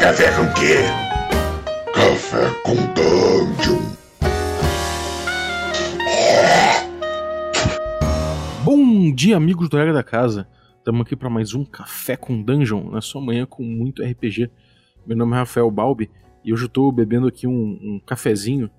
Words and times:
Café 0.00 0.34
com 0.34 0.50
quê? 0.54 0.76
Café 1.92 2.62
com 2.62 2.74
Dungeon. 2.94 3.82
Bom 8.64 9.14
dia, 9.14 9.36
amigos 9.36 9.68
do 9.68 9.76
Regra 9.76 9.92
da 9.92 10.02
Casa. 10.02 10.48
Estamos 10.78 11.02
aqui 11.02 11.14
para 11.14 11.28
mais 11.28 11.52
um 11.52 11.66
Café 11.66 12.16
com 12.16 12.42
Dungeon, 12.42 12.90
na 12.90 13.02
sua 13.02 13.20
manhã 13.20 13.44
com 13.44 13.62
muito 13.62 14.02
RPG. 14.02 14.50
Meu 15.06 15.18
nome 15.18 15.34
é 15.34 15.40
Rafael 15.40 15.70
Balbi 15.70 16.10
e 16.42 16.50
hoje 16.50 16.62
eu 16.62 16.68
estou 16.68 16.90
bebendo 16.90 17.26
aqui 17.26 17.46
um, 17.46 17.78
um 17.82 18.00
cafezinho 18.06 18.70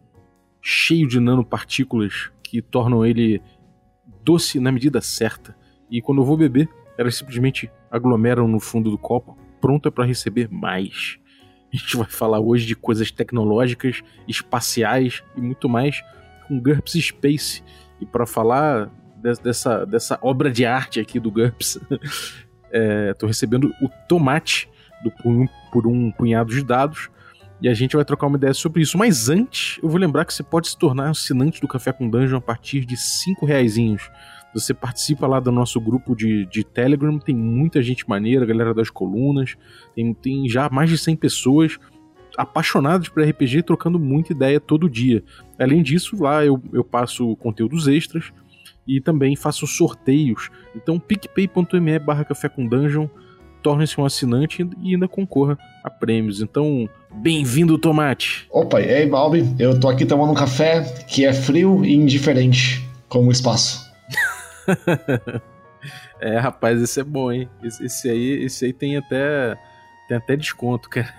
cheio 0.59 1.07
de 1.07 1.19
nanopartículas 1.19 2.31
que 2.41 2.63
tornam 2.63 3.05
ele 3.05 3.43
doce 4.23 4.59
na 4.59 4.71
medida 4.71 5.01
certa. 5.01 5.55
E 5.87 6.01
quando 6.01 6.23
eu 6.23 6.25
vou 6.25 6.35
beber, 6.35 6.67
elas 6.97 7.15
simplesmente 7.15 7.69
aglomeram 7.91 8.47
no 8.47 8.59
fundo 8.59 8.89
do 8.89 8.97
copo, 8.97 9.37
pronta 9.63 9.89
para 9.89 10.03
receber 10.03 10.49
mais. 10.51 11.17
A 11.73 11.77
gente 11.77 11.95
vai 11.95 12.05
falar 12.05 12.41
hoje 12.41 12.65
de 12.65 12.75
coisas 12.75 13.09
tecnológicas, 13.11 14.01
espaciais 14.27 15.23
e 15.37 15.41
muito 15.41 15.69
mais 15.69 16.03
com 16.49 16.59
GURPS 16.59 17.01
Space. 17.05 17.63
E 18.01 18.05
para 18.05 18.25
falar 18.25 18.91
dessa, 19.41 19.85
dessa 19.85 20.19
obra 20.21 20.51
de 20.51 20.65
arte 20.65 20.99
aqui 20.99 21.17
do 21.17 21.31
GURPS, 21.31 21.79
estou 21.79 22.01
é, 22.73 23.25
recebendo 23.25 23.73
o 23.81 23.87
Tomate 24.09 24.69
do 25.01 25.09
por 25.71 25.87
um 25.87 26.11
punhado 26.11 26.53
de 26.53 26.61
dados. 26.61 27.09
E 27.61 27.69
a 27.69 27.73
gente 27.73 27.95
vai 27.95 28.03
trocar 28.03 28.27
uma 28.27 28.35
ideia 28.35 28.53
sobre 28.53 28.81
isso. 28.81 28.97
Mas 28.97 29.29
antes, 29.29 29.79
eu 29.81 29.87
vou 29.87 29.97
lembrar 29.97 30.25
que 30.25 30.33
você 30.33 30.43
pode 30.43 30.67
se 30.67 30.77
tornar 30.77 31.09
assinante 31.09 31.61
do 31.61 31.69
Café 31.69 31.93
com 31.93 32.09
Dungeon 32.09 32.37
a 32.37 32.41
partir 32.41 32.83
de 32.83 32.97
5 32.97 33.45
reaisinhos. 33.45 34.11
Você 34.53 34.73
participa 34.73 35.27
lá 35.27 35.39
do 35.39 35.51
nosso 35.51 35.79
grupo 35.81 36.15
de, 36.15 36.45
de 36.45 36.63
Telegram, 36.63 37.17
tem 37.17 37.35
muita 37.35 37.81
gente 37.81 38.07
maneira, 38.07 38.45
galera 38.45 38.73
das 38.73 38.89
colunas, 38.89 39.55
tem, 39.95 40.13
tem 40.13 40.47
já 40.47 40.69
mais 40.69 40.89
de 40.89 40.97
100 40.97 41.15
pessoas 41.15 41.79
apaixonadas 42.37 43.09
por 43.09 43.23
RPG 43.23 43.63
trocando 43.63 43.99
muita 43.99 44.31
ideia 44.31 44.59
todo 44.59 44.89
dia. 44.89 45.23
Além 45.59 45.83
disso, 45.83 46.21
lá 46.21 46.45
eu, 46.45 46.61
eu 46.71 46.83
passo 46.83 47.35
conteúdos 47.37 47.87
extras 47.87 48.31
e 48.87 48.99
também 48.99 49.35
faço 49.35 49.65
sorteios. 49.65 50.49
Então, 50.75 50.99
picpay.me 50.99 51.99
barra 51.99 52.25
café 52.25 52.49
com 52.49 52.67
dungeon, 52.67 53.07
torne-se 53.61 53.99
um 53.99 54.05
assinante 54.05 54.67
e 54.81 54.93
ainda 54.93 55.07
concorra 55.07 55.57
a 55.83 55.89
prêmios. 55.89 56.41
Então, 56.41 56.89
bem-vindo, 57.11 57.77
Tomate! 57.77 58.47
Opa, 58.51 58.81
e 58.81 58.93
aí, 58.93 59.07
Balbi? 59.07 59.55
Eu 59.57 59.79
tô 59.79 59.87
aqui 59.87 60.05
tomando 60.05 60.31
um 60.31 60.35
café 60.35 60.81
que 61.07 61.25
é 61.25 61.33
frio 61.33 61.83
e 61.85 61.93
indiferente, 61.93 62.83
como 63.07 63.29
o 63.29 63.31
espaço. 63.31 63.81
é, 66.19 66.37
rapaz, 66.39 66.81
esse 66.81 66.99
é 66.99 67.03
bom, 67.03 67.31
hein? 67.31 67.49
Esse, 67.63 67.85
esse, 67.85 68.09
aí, 68.09 68.43
esse 68.43 68.65
aí 68.65 68.73
tem 68.73 68.97
até, 68.97 69.57
tem 70.07 70.17
até 70.17 70.35
desconto, 70.35 70.89
cara. 70.89 71.13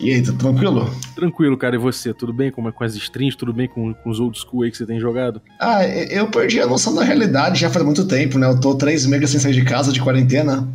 e 0.00 0.12
aí, 0.12 0.22
tá 0.22 0.32
tranquilo? 0.32 0.90
Tranquilo, 1.14 1.56
cara. 1.56 1.76
E 1.76 1.78
você? 1.78 2.12
Tudo 2.12 2.32
bem 2.32 2.50
com, 2.50 2.70
com 2.70 2.84
as 2.84 2.94
strings? 2.96 3.36
Tudo 3.36 3.52
bem 3.52 3.68
com, 3.68 3.94
com 3.94 4.10
os 4.10 4.18
old 4.18 4.36
school 4.38 4.62
aí 4.62 4.70
que 4.70 4.76
você 4.76 4.86
tem 4.86 4.98
jogado? 4.98 5.40
Ah, 5.60 5.86
eu 5.86 6.28
perdi 6.28 6.60
a 6.60 6.66
noção 6.66 6.94
da 6.94 7.04
realidade 7.04 7.60
já 7.60 7.70
faz 7.70 7.84
muito 7.84 8.06
tempo, 8.06 8.38
né? 8.38 8.48
Eu 8.48 8.60
tô 8.60 8.74
três 8.74 9.06
meses 9.06 9.30
sem 9.30 9.40
sair 9.40 9.54
de 9.54 9.64
casa, 9.64 9.92
de 9.92 10.02
quarentena. 10.02 10.68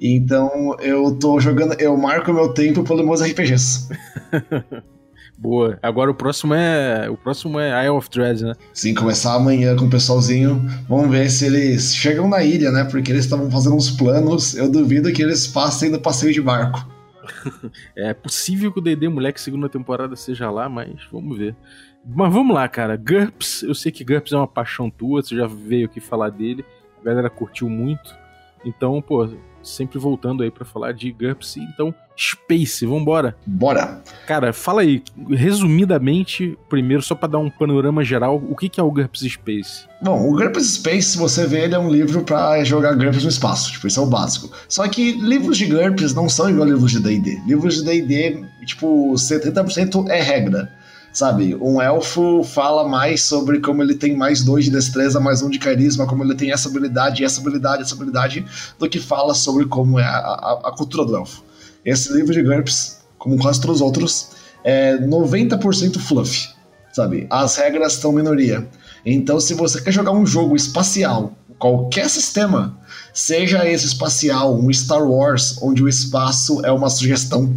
Então 0.00 0.76
eu 0.80 1.16
tô 1.16 1.40
jogando, 1.40 1.74
eu 1.80 1.96
marco 1.96 2.32
meu 2.32 2.52
tempo 2.52 2.82
pelos 2.84 3.04
meus 3.04 3.22
RPGs. 3.22 3.88
Boa. 5.38 5.78
Agora 5.80 6.10
o 6.10 6.14
próximo 6.14 6.52
é. 6.52 7.08
O 7.08 7.16
próximo 7.16 7.60
é 7.60 7.84
Isle 7.84 7.96
of 7.96 8.10
Dread, 8.10 8.42
né? 8.42 8.54
Sim, 8.74 8.92
começar 8.92 9.34
amanhã 9.34 9.76
com 9.76 9.84
o 9.84 9.90
pessoalzinho. 9.90 10.66
Vamos 10.88 11.08
ver 11.10 11.30
se 11.30 11.46
eles 11.46 11.94
chegam 11.94 12.28
na 12.28 12.42
ilha, 12.42 12.72
né? 12.72 12.82
Porque 12.82 13.12
eles 13.12 13.24
estavam 13.24 13.48
fazendo 13.48 13.76
uns 13.76 13.88
planos. 13.88 14.56
Eu 14.56 14.68
duvido 14.68 15.12
que 15.12 15.22
eles 15.22 15.46
passem 15.46 15.92
do 15.92 16.00
passeio 16.00 16.32
de 16.32 16.42
barco. 16.42 16.84
é 17.96 18.12
possível 18.12 18.72
que 18.72 18.80
o 18.80 18.82
DD 18.82 19.08
Moleque 19.08 19.40
segunda 19.40 19.68
temporada 19.68 20.16
seja 20.16 20.50
lá, 20.50 20.68
mas 20.68 21.06
vamos 21.12 21.38
ver. 21.38 21.54
Mas 22.04 22.32
vamos 22.32 22.52
lá, 22.52 22.66
cara. 22.68 22.96
GURPS, 22.96 23.62
eu 23.62 23.76
sei 23.76 23.92
que 23.92 24.02
GURPS 24.02 24.32
é 24.32 24.36
uma 24.36 24.48
paixão 24.48 24.90
tua, 24.90 25.22
você 25.22 25.36
já 25.36 25.46
veio 25.46 25.86
aqui 25.86 26.00
falar 26.00 26.30
dele. 26.30 26.64
A 27.00 27.04
galera 27.04 27.30
curtiu 27.30 27.68
muito. 27.68 28.12
Então, 28.64 29.00
pô, 29.00 29.28
sempre 29.62 29.98
voltando 29.98 30.42
aí 30.42 30.50
para 30.50 30.64
falar 30.64 30.92
de 30.92 31.10
GURPS. 31.12 31.56
Então, 31.56 31.94
Space, 32.16 32.84
vambora. 32.84 33.36
Bora. 33.46 34.02
Cara, 34.26 34.52
fala 34.52 34.82
aí, 34.82 35.02
resumidamente, 35.30 36.58
primeiro, 36.68 37.00
só 37.00 37.14
para 37.14 37.28
dar 37.28 37.38
um 37.38 37.48
panorama 37.48 38.02
geral, 38.02 38.42
o 38.48 38.56
que, 38.56 38.68
que 38.68 38.80
é 38.80 38.82
o 38.82 38.90
GURPS 38.90 39.20
Space? 39.20 39.86
Bom, 40.02 40.28
o 40.28 40.32
GURPS 40.32 40.74
Space, 40.74 41.10
se 41.10 41.18
você 41.18 41.46
vê, 41.46 41.64
ele 41.64 41.76
é 41.76 41.78
um 41.78 41.90
livro 41.90 42.22
para 42.22 42.64
jogar 42.64 42.94
GURPS 42.94 43.22
no 43.22 43.28
espaço, 43.28 43.70
tipo, 43.70 43.86
isso 43.86 44.00
é 44.00 44.02
o 44.02 44.06
básico. 44.06 44.50
Só 44.68 44.88
que 44.88 45.12
livros 45.12 45.56
de 45.56 45.66
GURPS 45.66 46.12
não 46.12 46.28
são 46.28 46.50
igual 46.50 46.66
livros 46.66 46.90
de 46.90 47.00
D&D. 47.00 47.40
Livros 47.46 47.76
de 47.76 47.84
D&D, 47.84 48.44
tipo, 48.66 49.12
70% 49.14 50.08
é 50.08 50.20
regra 50.20 50.76
sabe? 51.12 51.56
Um 51.60 51.80
elfo 51.80 52.42
fala 52.44 52.88
mais 52.88 53.22
sobre 53.22 53.60
como 53.60 53.82
ele 53.82 53.94
tem 53.94 54.16
mais 54.16 54.42
dois 54.42 54.66
de 54.66 54.70
destreza, 54.70 55.18
mais 55.18 55.42
um 55.42 55.50
de 55.50 55.58
carisma, 55.58 56.06
como 56.06 56.22
ele 56.22 56.34
tem 56.34 56.52
essa 56.52 56.68
habilidade, 56.68 57.24
essa 57.24 57.40
habilidade, 57.40 57.82
essa 57.82 57.94
habilidade, 57.94 58.44
do 58.78 58.88
que 58.88 58.98
fala 58.98 59.34
sobre 59.34 59.66
como 59.66 59.98
é 59.98 60.04
a, 60.04 60.16
a, 60.16 60.60
a 60.66 60.72
cultura 60.76 61.04
do 61.04 61.16
elfo. 61.16 61.42
Esse 61.84 62.12
livro 62.12 62.32
de 62.32 62.42
GURPS, 62.42 62.98
como 63.18 63.38
quase 63.38 63.60
todos 63.60 63.76
os 63.76 63.82
outros, 63.82 64.30
é 64.64 64.98
90% 64.98 65.98
fluff, 65.98 66.48
sabe? 66.92 67.26
As 67.30 67.56
regras 67.56 67.94
estão 67.94 68.12
minoria. 68.12 68.68
Então, 69.04 69.40
se 69.40 69.54
você 69.54 69.80
quer 69.80 69.92
jogar 69.92 70.12
um 70.12 70.26
jogo 70.26 70.54
espacial, 70.54 71.32
qualquer 71.58 72.08
sistema, 72.08 72.78
seja 73.12 73.68
esse 73.68 73.86
espacial, 73.86 74.58
um 74.58 74.72
Star 74.72 75.02
Wars, 75.02 75.58
onde 75.62 75.82
o 75.82 75.88
espaço 75.88 76.64
é 76.64 76.70
uma 76.70 76.90
sugestão, 76.90 77.54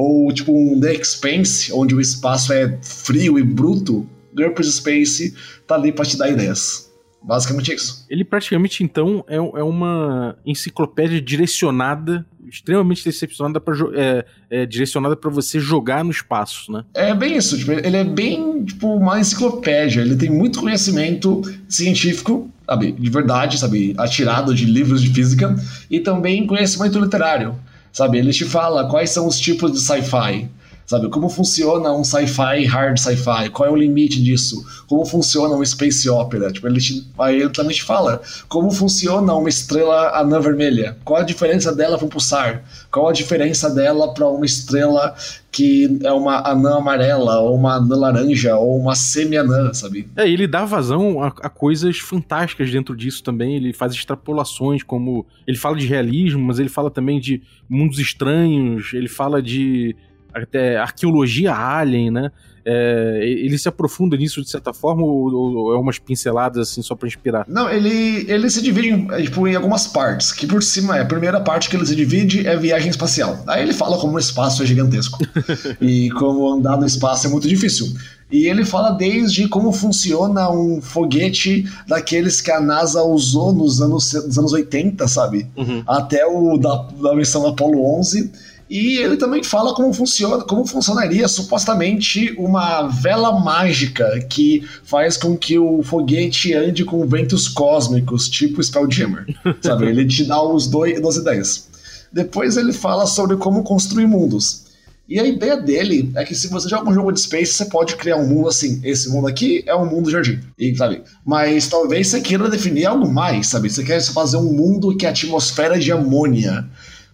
ou 0.00 0.32
tipo 0.32 0.52
um 0.52 0.80
The 0.80 0.94
Expanse, 0.94 1.72
onde 1.72 1.94
o 1.94 2.00
espaço 2.00 2.52
é 2.52 2.78
frio 2.82 3.38
e 3.38 3.42
bruto, 3.42 4.08
GURPS 4.34 4.76
Space 4.76 5.34
tá 5.66 5.74
ali 5.74 5.92
pra 5.92 6.04
te 6.04 6.16
dar 6.16 6.30
ideias. 6.30 6.90
Basicamente 7.22 7.74
isso. 7.74 8.06
Ele 8.08 8.24
praticamente, 8.24 8.82
então, 8.82 9.22
é, 9.28 9.36
é 9.36 9.62
uma 9.62 10.38
enciclopédia 10.46 11.20
direcionada, 11.20 12.24
extremamente 12.48 13.04
decepcionada 13.04 13.60
para 13.60 13.74
é, 13.94 14.24
é, 14.48 14.66
direcionada 14.66 15.14
para 15.14 15.30
você 15.30 15.60
jogar 15.60 16.02
no 16.02 16.10
espaço, 16.10 16.72
né? 16.72 16.82
É 16.94 17.14
bem 17.14 17.36
isso, 17.36 17.58
tipo, 17.58 17.72
ele 17.72 17.96
é 17.96 18.04
bem 18.04 18.64
tipo 18.64 18.88
uma 18.96 19.20
enciclopédia, 19.20 20.00
ele 20.00 20.16
tem 20.16 20.30
muito 20.30 20.60
conhecimento 20.60 21.42
científico, 21.68 22.50
sabe, 22.64 22.92
de 22.92 23.10
verdade, 23.10 23.58
sabe, 23.58 23.94
atirado 23.98 24.54
de 24.54 24.64
livros 24.64 25.02
de 25.02 25.10
física, 25.10 25.54
e 25.90 26.00
também 26.00 26.46
conhecimento 26.46 26.98
literário. 26.98 27.54
Sabe, 27.92 28.18
ele 28.18 28.32
te 28.32 28.44
fala 28.44 28.88
quais 28.88 29.10
são 29.10 29.26
os 29.26 29.38
tipos 29.38 29.72
de 29.72 29.80
sci-fi. 29.80 30.48
Sabe, 30.90 31.08
como 31.08 31.28
funciona 31.28 31.92
um 31.92 32.02
sci-fi, 32.02 32.64
hard 32.64 32.98
sci-fi? 32.98 33.48
Qual 33.52 33.68
é 33.68 33.70
o 33.70 33.76
limite 33.76 34.20
disso? 34.20 34.66
Como 34.88 35.06
funciona 35.06 35.54
um 35.54 35.64
space 35.64 36.10
opera? 36.10 36.50
Tipo, 36.50 36.66
ele, 36.66 36.80
te, 36.80 37.06
aí 37.16 37.42
ele 37.42 37.50
também 37.50 37.76
te 37.76 37.84
fala 37.84 38.20
como 38.48 38.72
funciona 38.72 39.32
uma 39.32 39.48
estrela 39.48 40.18
anã 40.18 40.40
vermelha. 40.40 40.98
Qual 41.04 41.20
a 41.20 41.22
diferença 41.22 41.72
dela 41.72 41.96
para 41.96 42.06
um 42.06 42.08
pulsar? 42.08 42.64
Qual 42.90 43.06
a 43.06 43.12
diferença 43.12 43.70
dela 43.70 44.12
para 44.12 44.26
uma 44.26 44.44
estrela 44.44 45.14
que 45.52 46.00
é 46.02 46.12
uma 46.12 46.48
anã 46.48 46.78
amarela, 46.78 47.38
ou 47.38 47.54
uma 47.54 47.74
anã 47.74 47.96
laranja, 47.96 48.56
ou 48.56 48.76
uma 48.76 48.96
semi-anã, 48.96 49.72
sabe? 49.72 50.08
É, 50.16 50.28
ele 50.28 50.48
dá 50.48 50.64
vazão 50.64 51.22
a, 51.22 51.28
a, 51.28 51.48
coisas 51.48 51.98
fantásticas 51.98 52.68
dentro 52.68 52.96
disso 52.96 53.22
também. 53.22 53.54
Ele 53.54 53.72
faz 53.72 53.92
extrapolações, 53.92 54.82
como. 54.82 55.24
Ele 55.46 55.56
fala 55.56 55.76
de 55.76 55.86
realismo, 55.86 56.40
mas 56.40 56.58
ele 56.58 56.68
fala 56.68 56.90
também 56.90 57.20
de 57.20 57.42
mundos 57.68 58.00
estranhos, 58.00 58.92
ele 58.92 59.08
fala 59.08 59.40
de 59.40 59.94
até 60.34 60.76
arqueologia 60.76 61.54
alien, 61.54 62.10
né? 62.10 62.30
É, 62.64 63.20
ele 63.22 63.56
se 63.56 63.68
aprofunda 63.68 64.16
nisso 64.16 64.42
de 64.42 64.50
certa 64.50 64.72
forma 64.72 65.02
ou, 65.02 65.32
ou 65.32 65.74
é 65.74 65.78
umas 65.78 65.98
pinceladas 65.98 66.68
assim 66.68 66.82
só 66.82 66.94
para 66.94 67.08
inspirar? 67.08 67.44
Não, 67.48 67.70
ele, 67.70 68.26
ele 68.28 68.50
se 68.50 68.60
divide 68.62 68.90
em, 68.90 69.08
é, 69.12 69.22
tipo, 69.22 69.48
em 69.48 69.54
algumas 69.54 69.86
partes. 69.86 70.30
Que 70.30 70.46
por 70.46 70.62
cima 70.62 70.98
é 70.98 71.00
a 71.00 71.06
primeira 71.06 71.40
parte 71.40 71.70
que 71.70 71.76
ele 71.76 71.86
se 71.86 71.96
divide 71.96 72.46
é 72.46 72.56
viagem 72.56 72.90
espacial. 72.90 73.42
Aí 73.46 73.62
ele 73.62 73.72
fala 73.72 73.98
como 73.98 74.16
o 74.16 74.18
espaço 74.18 74.62
é 74.62 74.66
gigantesco 74.66 75.18
e 75.80 76.10
como 76.10 76.52
andar 76.52 76.76
no 76.76 76.86
espaço 76.86 77.26
é 77.26 77.30
muito 77.30 77.48
difícil. 77.48 77.92
E 78.30 78.46
ele 78.46 78.64
fala 78.64 78.90
desde 78.90 79.48
como 79.48 79.72
funciona 79.72 80.48
um 80.50 80.80
foguete 80.80 81.64
daqueles 81.88 82.40
que 82.40 82.50
a 82.50 82.60
NASA 82.60 83.02
usou 83.02 83.52
nos 83.52 83.80
anos, 83.80 84.12
nos 84.12 84.38
anos 84.38 84.52
80, 84.52 85.08
sabe? 85.08 85.48
Uhum. 85.56 85.82
Até 85.86 86.24
o 86.24 86.56
da, 86.56 86.86
da 87.02 87.16
missão 87.16 87.44
Apollo 87.46 87.98
11 87.98 88.30
e 88.70 88.98
ele 88.98 89.16
também 89.16 89.42
fala 89.42 89.74
como 89.74 89.92
funciona, 89.92 90.44
como 90.44 90.64
funcionaria 90.64 91.26
supostamente 91.26 92.32
uma 92.38 92.86
vela 92.86 93.40
mágica 93.40 94.24
que 94.30 94.64
faz 94.84 95.16
com 95.16 95.36
que 95.36 95.58
o 95.58 95.82
foguete 95.82 96.54
ande 96.54 96.84
com 96.84 97.04
ventos 97.04 97.48
cósmicos, 97.48 98.28
tipo 98.28 98.62
Spelljammer. 98.62 99.26
sabe? 99.60 99.86
Ele 99.86 100.06
te 100.06 100.22
dá 100.22 100.40
os 100.40 100.68
dois, 100.68 101.00
duas 101.00 101.16
ideias. 101.16 101.68
Depois 102.12 102.56
ele 102.56 102.72
fala 102.72 103.06
sobre 103.06 103.36
como 103.36 103.64
construir 103.64 104.06
mundos. 104.06 104.70
E 105.08 105.18
a 105.18 105.26
ideia 105.26 105.56
dele 105.56 106.12
é 106.14 106.24
que 106.24 106.36
se 106.36 106.46
você 106.46 106.68
joga 106.68 106.88
um 106.88 106.94
jogo 106.94 107.10
de 107.10 107.20
space, 107.20 107.54
você 107.54 107.64
pode 107.64 107.96
criar 107.96 108.18
um 108.18 108.28
mundo 108.28 108.48
assim. 108.48 108.80
Esse 108.84 109.08
mundo 109.08 109.26
aqui 109.26 109.64
é 109.66 109.74
um 109.74 109.84
mundo 109.84 110.08
jardim. 110.08 110.38
E, 110.56 110.76
sabe? 110.76 111.02
Mas 111.26 111.66
talvez 111.66 112.06
você 112.06 112.20
queira 112.20 112.48
definir 112.48 112.86
algo 112.86 113.12
mais, 113.12 113.48
sabe? 113.48 113.68
Você 113.68 113.82
quer 113.82 114.00
fazer 114.00 114.36
um 114.36 114.52
mundo 114.52 114.96
que 114.96 115.04
é 115.04 115.08
atmosfera 115.08 115.76
de 115.76 115.90
amônia 115.90 116.70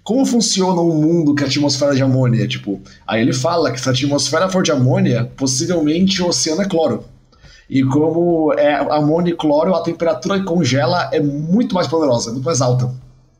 como 0.06 0.24
funciona 0.24 0.80
um 0.80 0.94
mundo 0.94 1.34
que 1.34 1.42
a 1.42 1.48
atmosfera 1.48 1.92
de 1.92 2.00
amônia? 2.00 2.46
Tipo, 2.46 2.80
aí 3.04 3.20
ele 3.20 3.32
fala 3.32 3.72
que 3.72 3.80
se 3.80 3.88
a 3.88 3.90
atmosfera 3.90 4.48
for 4.48 4.62
de 4.62 4.70
amônia, 4.70 5.28
possivelmente 5.36 6.22
o 6.22 6.28
oceano 6.28 6.62
é 6.62 6.64
cloro. 6.64 7.02
E 7.68 7.82
como 7.82 8.52
é 8.52 8.72
amônia 8.72 9.32
e 9.32 9.36
cloro, 9.36 9.74
a 9.74 9.82
temperatura 9.82 10.38
que 10.38 10.44
congela 10.44 11.10
é 11.12 11.18
muito 11.18 11.74
mais 11.74 11.88
poderosa, 11.88 12.30
muito 12.30 12.44
mais 12.44 12.60
alta. 12.60 12.94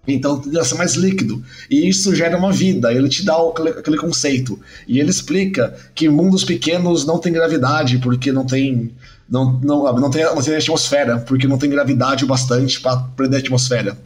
Então 0.09 0.41
tende 0.41 0.59
a 0.59 0.65
ser 0.65 0.75
mais 0.75 0.95
líquido. 0.97 1.41
E 1.71 1.89
isso 1.89 2.13
gera 2.13 2.37
uma 2.37 2.51
vida. 2.51 2.93
Ele 2.93 3.09
te 3.09 3.25
dá 3.25 3.37
aquele, 3.37 3.97
conceito. 3.97 4.59
E 4.89 4.99
ele 4.99 5.11
explica 5.11 5.73
que 5.95 6.09
mundos 6.09 6.43
pequenos 6.43 7.07
não 7.07 7.19
têm 7.19 7.33
gravidade, 7.33 7.99
porque 7.99 8.33
não 8.33 8.45
tem. 8.45 8.91
Não, 9.31 9.53
não, 9.63 9.85
não, 10.01 10.11
tem, 10.11 10.25
não 10.25 10.43
tem 10.43 10.57
atmosfera, 10.57 11.19
porque 11.19 11.47
não 11.47 11.59
tem 11.59 11.71
gravidade 11.71 12.25
o 12.25 12.27
bastante 12.27 12.81
para 12.81 12.97
prender 12.97 13.37
a 13.37 13.41
atmosfera. 13.41 13.97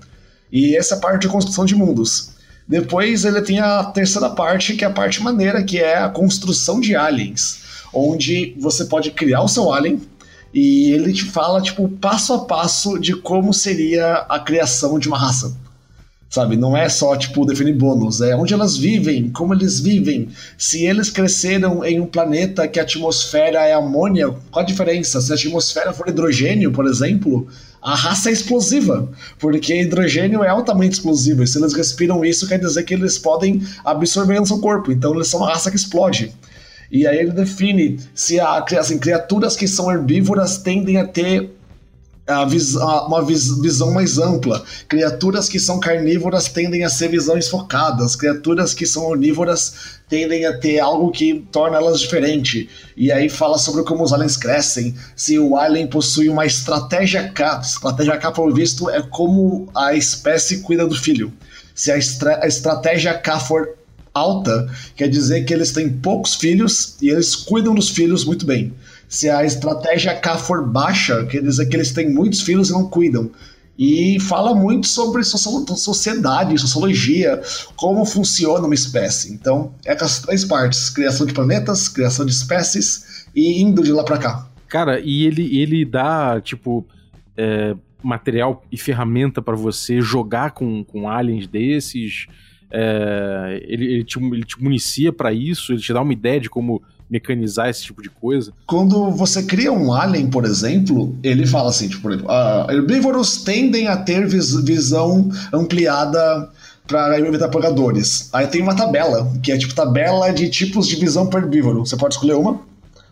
E 0.53 0.77
essa 0.77 0.97
é 0.97 0.99
a 0.99 1.01
parte 1.01 1.23
de 1.23 1.29
construção 1.29 1.65
de 1.65 1.75
mundos. 1.75 2.39
Depois 2.71 3.25
ele 3.25 3.43
tem 3.43 3.59
a 3.59 3.83
terceira 3.83 4.31
parte, 4.31 4.75
que 4.75 4.85
é 4.85 4.87
a 4.87 4.93
parte 4.93 5.21
maneira, 5.21 5.61
que 5.65 5.81
é 5.81 5.99
a 5.99 6.09
construção 6.09 6.79
de 6.81 6.95
aliens. 6.95 7.63
Onde 7.93 8.55
você 8.61 8.85
pode 8.85 9.11
criar 9.11 9.43
o 9.43 9.49
seu 9.49 9.73
alien, 9.73 10.01
e 10.55 10.93
ele 10.93 11.13
te 11.13 11.25
fala, 11.25 11.61
tipo, 11.61 11.89
passo 11.89 12.33
a 12.33 12.45
passo 12.45 12.97
de 12.97 13.17
como 13.17 13.53
seria 13.53 14.25
a 14.29 14.39
criação 14.39 15.01
de 15.01 15.09
uma 15.09 15.19
raça 15.19 15.53
sabe? 16.31 16.57
Não 16.57 16.77
é 16.77 16.89
só, 16.89 17.17
tipo, 17.17 17.45
definir 17.45 17.75
bônus, 17.75 18.21
é 18.21 18.37
onde 18.37 18.55
elas 18.55 18.77
vivem, 18.77 19.29
como 19.31 19.53
eles 19.53 19.81
vivem. 19.81 20.29
Se 20.57 20.85
eles 20.87 21.11
cresceram 21.11 21.85
em 21.85 22.01
um 22.01 22.07
planeta 22.07 22.69
que 22.69 22.79
a 22.79 22.85
atmosfera 22.85 23.67
é 23.67 23.73
amônia, 23.73 24.31
qual 24.51 24.63
a 24.63 24.67
diferença? 24.67 25.21
Se 25.21 25.33
a 25.33 25.35
atmosfera 25.35 25.93
for 25.93 26.09
hidrogênio, 26.09 26.71
por 26.71 26.87
exemplo, 26.87 27.49
a 27.83 27.95
raça 27.95 28.29
é 28.29 28.33
explosiva, 28.33 29.09
porque 29.39 29.81
hidrogênio 29.81 30.45
é 30.45 30.49
altamente 30.49 30.95
explosivo, 30.95 31.43
e 31.43 31.47
se 31.47 31.59
eles 31.59 31.73
respiram 31.73 32.25
isso, 32.25 32.47
quer 32.47 32.59
dizer 32.59 32.83
que 32.83 32.95
eles 32.95 33.19
podem 33.19 33.63
absorver 33.85 34.39
no 34.39 34.47
seu 34.47 34.59
corpo, 34.59 34.93
então 34.93 35.15
eles 35.15 35.29
são 35.29 35.41
uma 35.41 35.49
raça 35.49 35.71
que 35.71 35.77
explode. 35.77 36.33
E 36.91 37.07
aí 37.07 37.19
ele 37.19 37.31
define 37.31 38.01
se 38.15 38.41
a, 38.41 38.65
assim, 38.79 38.99
criaturas 38.99 39.57
que 39.57 39.69
são 39.69 39.91
herbívoras 39.91 40.59
tendem 40.59 40.97
a 40.97 41.07
ter 41.07 41.51
a 42.31 42.45
vis, 42.45 42.77
a, 42.77 43.07
uma 43.07 43.25
vis, 43.25 43.61
visão 43.61 43.93
mais 43.93 44.19
ampla. 44.19 44.65
Criaturas 44.89 45.49
que 45.49 45.59
são 45.59 45.81
carnívoras 45.81 46.49
tendem 46.49 46.85
a 46.85 46.89
ser 46.89 47.09
visões 47.09 47.49
focadas. 47.49 48.17
Criaturas 48.17 48.73
que 48.73 48.87
são 48.87 49.07
onívoras 49.07 50.01
tendem 50.09 50.47
a 50.47 50.57
ter 50.57 50.79
algo 50.79 51.11
que 51.11 51.47
torna 51.53 51.77
elas 51.77 52.01
diferentes. 52.01 52.69
E 52.97 53.13
aí 53.13 53.29
fala 53.29 53.59
sobre 53.59 53.83
como 53.83 54.03
os 54.03 54.13
aliens 54.13 54.37
crescem. 54.37 54.95
Se 55.15 55.39
o 55.39 55.57
alien 55.57 55.87
possui 55.87 56.29
uma 56.29 56.47
estratégia 56.47 57.29
K. 57.29 57.61
Estratégia 57.61 58.17
K, 58.17 58.33
pelo 58.33 58.55
visto, 58.55 58.89
é 58.91 59.03
como 59.03 59.69
a 59.75 59.95
espécie 59.95 60.59
cuida 60.59 60.87
do 60.87 60.97
filho. 60.97 61.33
Se 61.75 61.91
a, 61.91 61.97
estra 61.97 62.41
a 62.43 62.47
estratégia 62.47 63.15
K 63.15 63.41
for 63.41 63.81
alta, 64.13 64.69
quer 64.97 65.09
dizer 65.09 65.45
que 65.45 65.55
eles 65.55 65.73
têm 65.73 65.89
poucos 65.89 66.35
filhos 66.35 66.97
e 67.01 67.09
eles 67.09 67.35
cuidam 67.35 67.75
dos 67.75 67.91
filhos 67.91 68.25
muito 68.25 68.45
bem. 68.45 68.75
Se 69.11 69.29
a 69.29 69.45
estratégia 69.45 70.15
K 70.15 70.39
for 70.39 70.65
baixa, 70.65 71.27
quer 71.27 71.43
dizer 71.43 71.67
que 71.67 71.75
eles 71.75 71.91
têm 71.91 72.09
muitos 72.09 72.43
filhos 72.43 72.71
e 72.71 72.73
não 72.73 72.89
cuidam. 72.89 73.29
E 73.77 74.21
fala 74.21 74.55
muito 74.55 74.87
sobre 74.87 75.25
sociedade, 75.25 76.57
sociologia, 76.57 77.41
como 77.75 78.05
funciona 78.05 78.65
uma 78.67 78.75
espécie. 78.75 79.33
Então, 79.33 79.75
é 79.85 79.97
com 79.97 80.05
as 80.05 80.21
três 80.21 80.45
partes: 80.45 80.89
criação 80.91 81.27
de 81.27 81.33
planetas, 81.33 81.89
criação 81.89 82.25
de 82.25 82.31
espécies 82.31 83.27
e 83.35 83.61
indo 83.61 83.83
de 83.83 83.91
lá 83.91 84.05
para 84.05 84.19
cá. 84.19 84.49
Cara, 84.69 85.01
e 85.01 85.27
ele, 85.27 85.59
ele 85.61 85.85
dá, 85.85 86.41
tipo, 86.41 86.87
é, 87.37 87.75
material 88.01 88.65
e 88.71 88.79
ferramenta 88.79 89.43
para 89.43 89.57
você 89.57 90.01
jogar 90.01 90.53
com, 90.53 90.85
com 90.85 91.09
aliens 91.09 91.49
desses. 91.49 92.29
É, 92.71 93.61
ele, 93.67 93.87
ele, 93.87 94.05
te, 94.05 94.23
ele 94.23 94.45
te 94.45 94.63
municia 94.63 95.13
para 95.13 95.33
isso, 95.33 95.73
ele 95.73 95.81
te 95.81 95.93
dá 95.93 96.01
uma 96.01 96.13
ideia 96.13 96.39
de 96.39 96.49
como 96.49 96.81
mecanizar 97.11 97.69
esse 97.69 97.83
tipo 97.83 98.01
de 98.01 98.09
coisa. 98.09 98.53
Quando 98.67 99.11
você 99.11 99.43
cria 99.43 99.73
um 99.73 99.93
alien, 99.93 100.31
por 100.31 100.45
exemplo, 100.45 101.15
ele 101.23 101.47
fala 101.47 101.71
assim, 101.71 101.89
tipo, 101.89 102.03
por 102.03 102.13
exemplo, 102.13 102.31
uh, 102.31 102.71
herbívoros 102.71 103.43
tendem 103.43 103.89
a 103.89 103.97
ter 103.97 104.27
vis 104.27 104.55
visão 104.63 105.29
ampliada 105.53 106.49
para 106.87 107.19
evitar 107.19 107.49
pregadores. 107.49 108.29
Aí 108.33 108.47
tem 108.47 108.63
uma 108.63 108.75
tabela, 108.75 109.33
que 109.43 109.53
é 109.53 109.59
tipo 109.59 109.75
tabela 109.75 110.33
de 110.33 110.49
tipos 110.49 110.87
de 110.89 110.97
visão 110.97 111.27
para 111.27 111.41
herbívoro. 111.41 111.85
Você 111.85 111.97
pode 111.97 112.15
escolher 112.15 112.35
uma, 112.35 112.61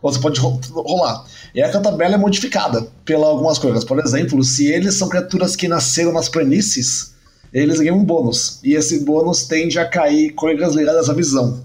ou 0.03 0.12
você 0.12 0.21
pode 0.21 0.41
rolar. 0.41 1.25
E 1.55 1.61
essa 1.61 1.81
tabela 1.81 2.15
é 2.15 2.19
modificada 2.19 2.87
pelas 3.05 3.29
algumas 3.29 3.59
coisas. 3.59 3.85
Por 3.85 3.99
exemplo, 3.99 4.43
se 4.45 4.67
eles 4.67 4.95
são 4.95 5.09
criaturas 5.09 5.56
que 5.56 5.69
nasceram 5.69 6.12
nas 6.12 6.29
planícies, 6.29 7.15
eles 7.53 7.79
ganham 7.79 7.99
um 7.99 8.05
bônus. 8.05 8.61
E 8.62 8.75
esse 8.75 9.05
bônus 9.05 9.45
tende 9.45 9.79
a 9.79 9.87
cair 9.87 10.33
coisas 10.33 10.75
ligadas 10.75 11.09
à 11.09 11.15
visão. 11.15 11.61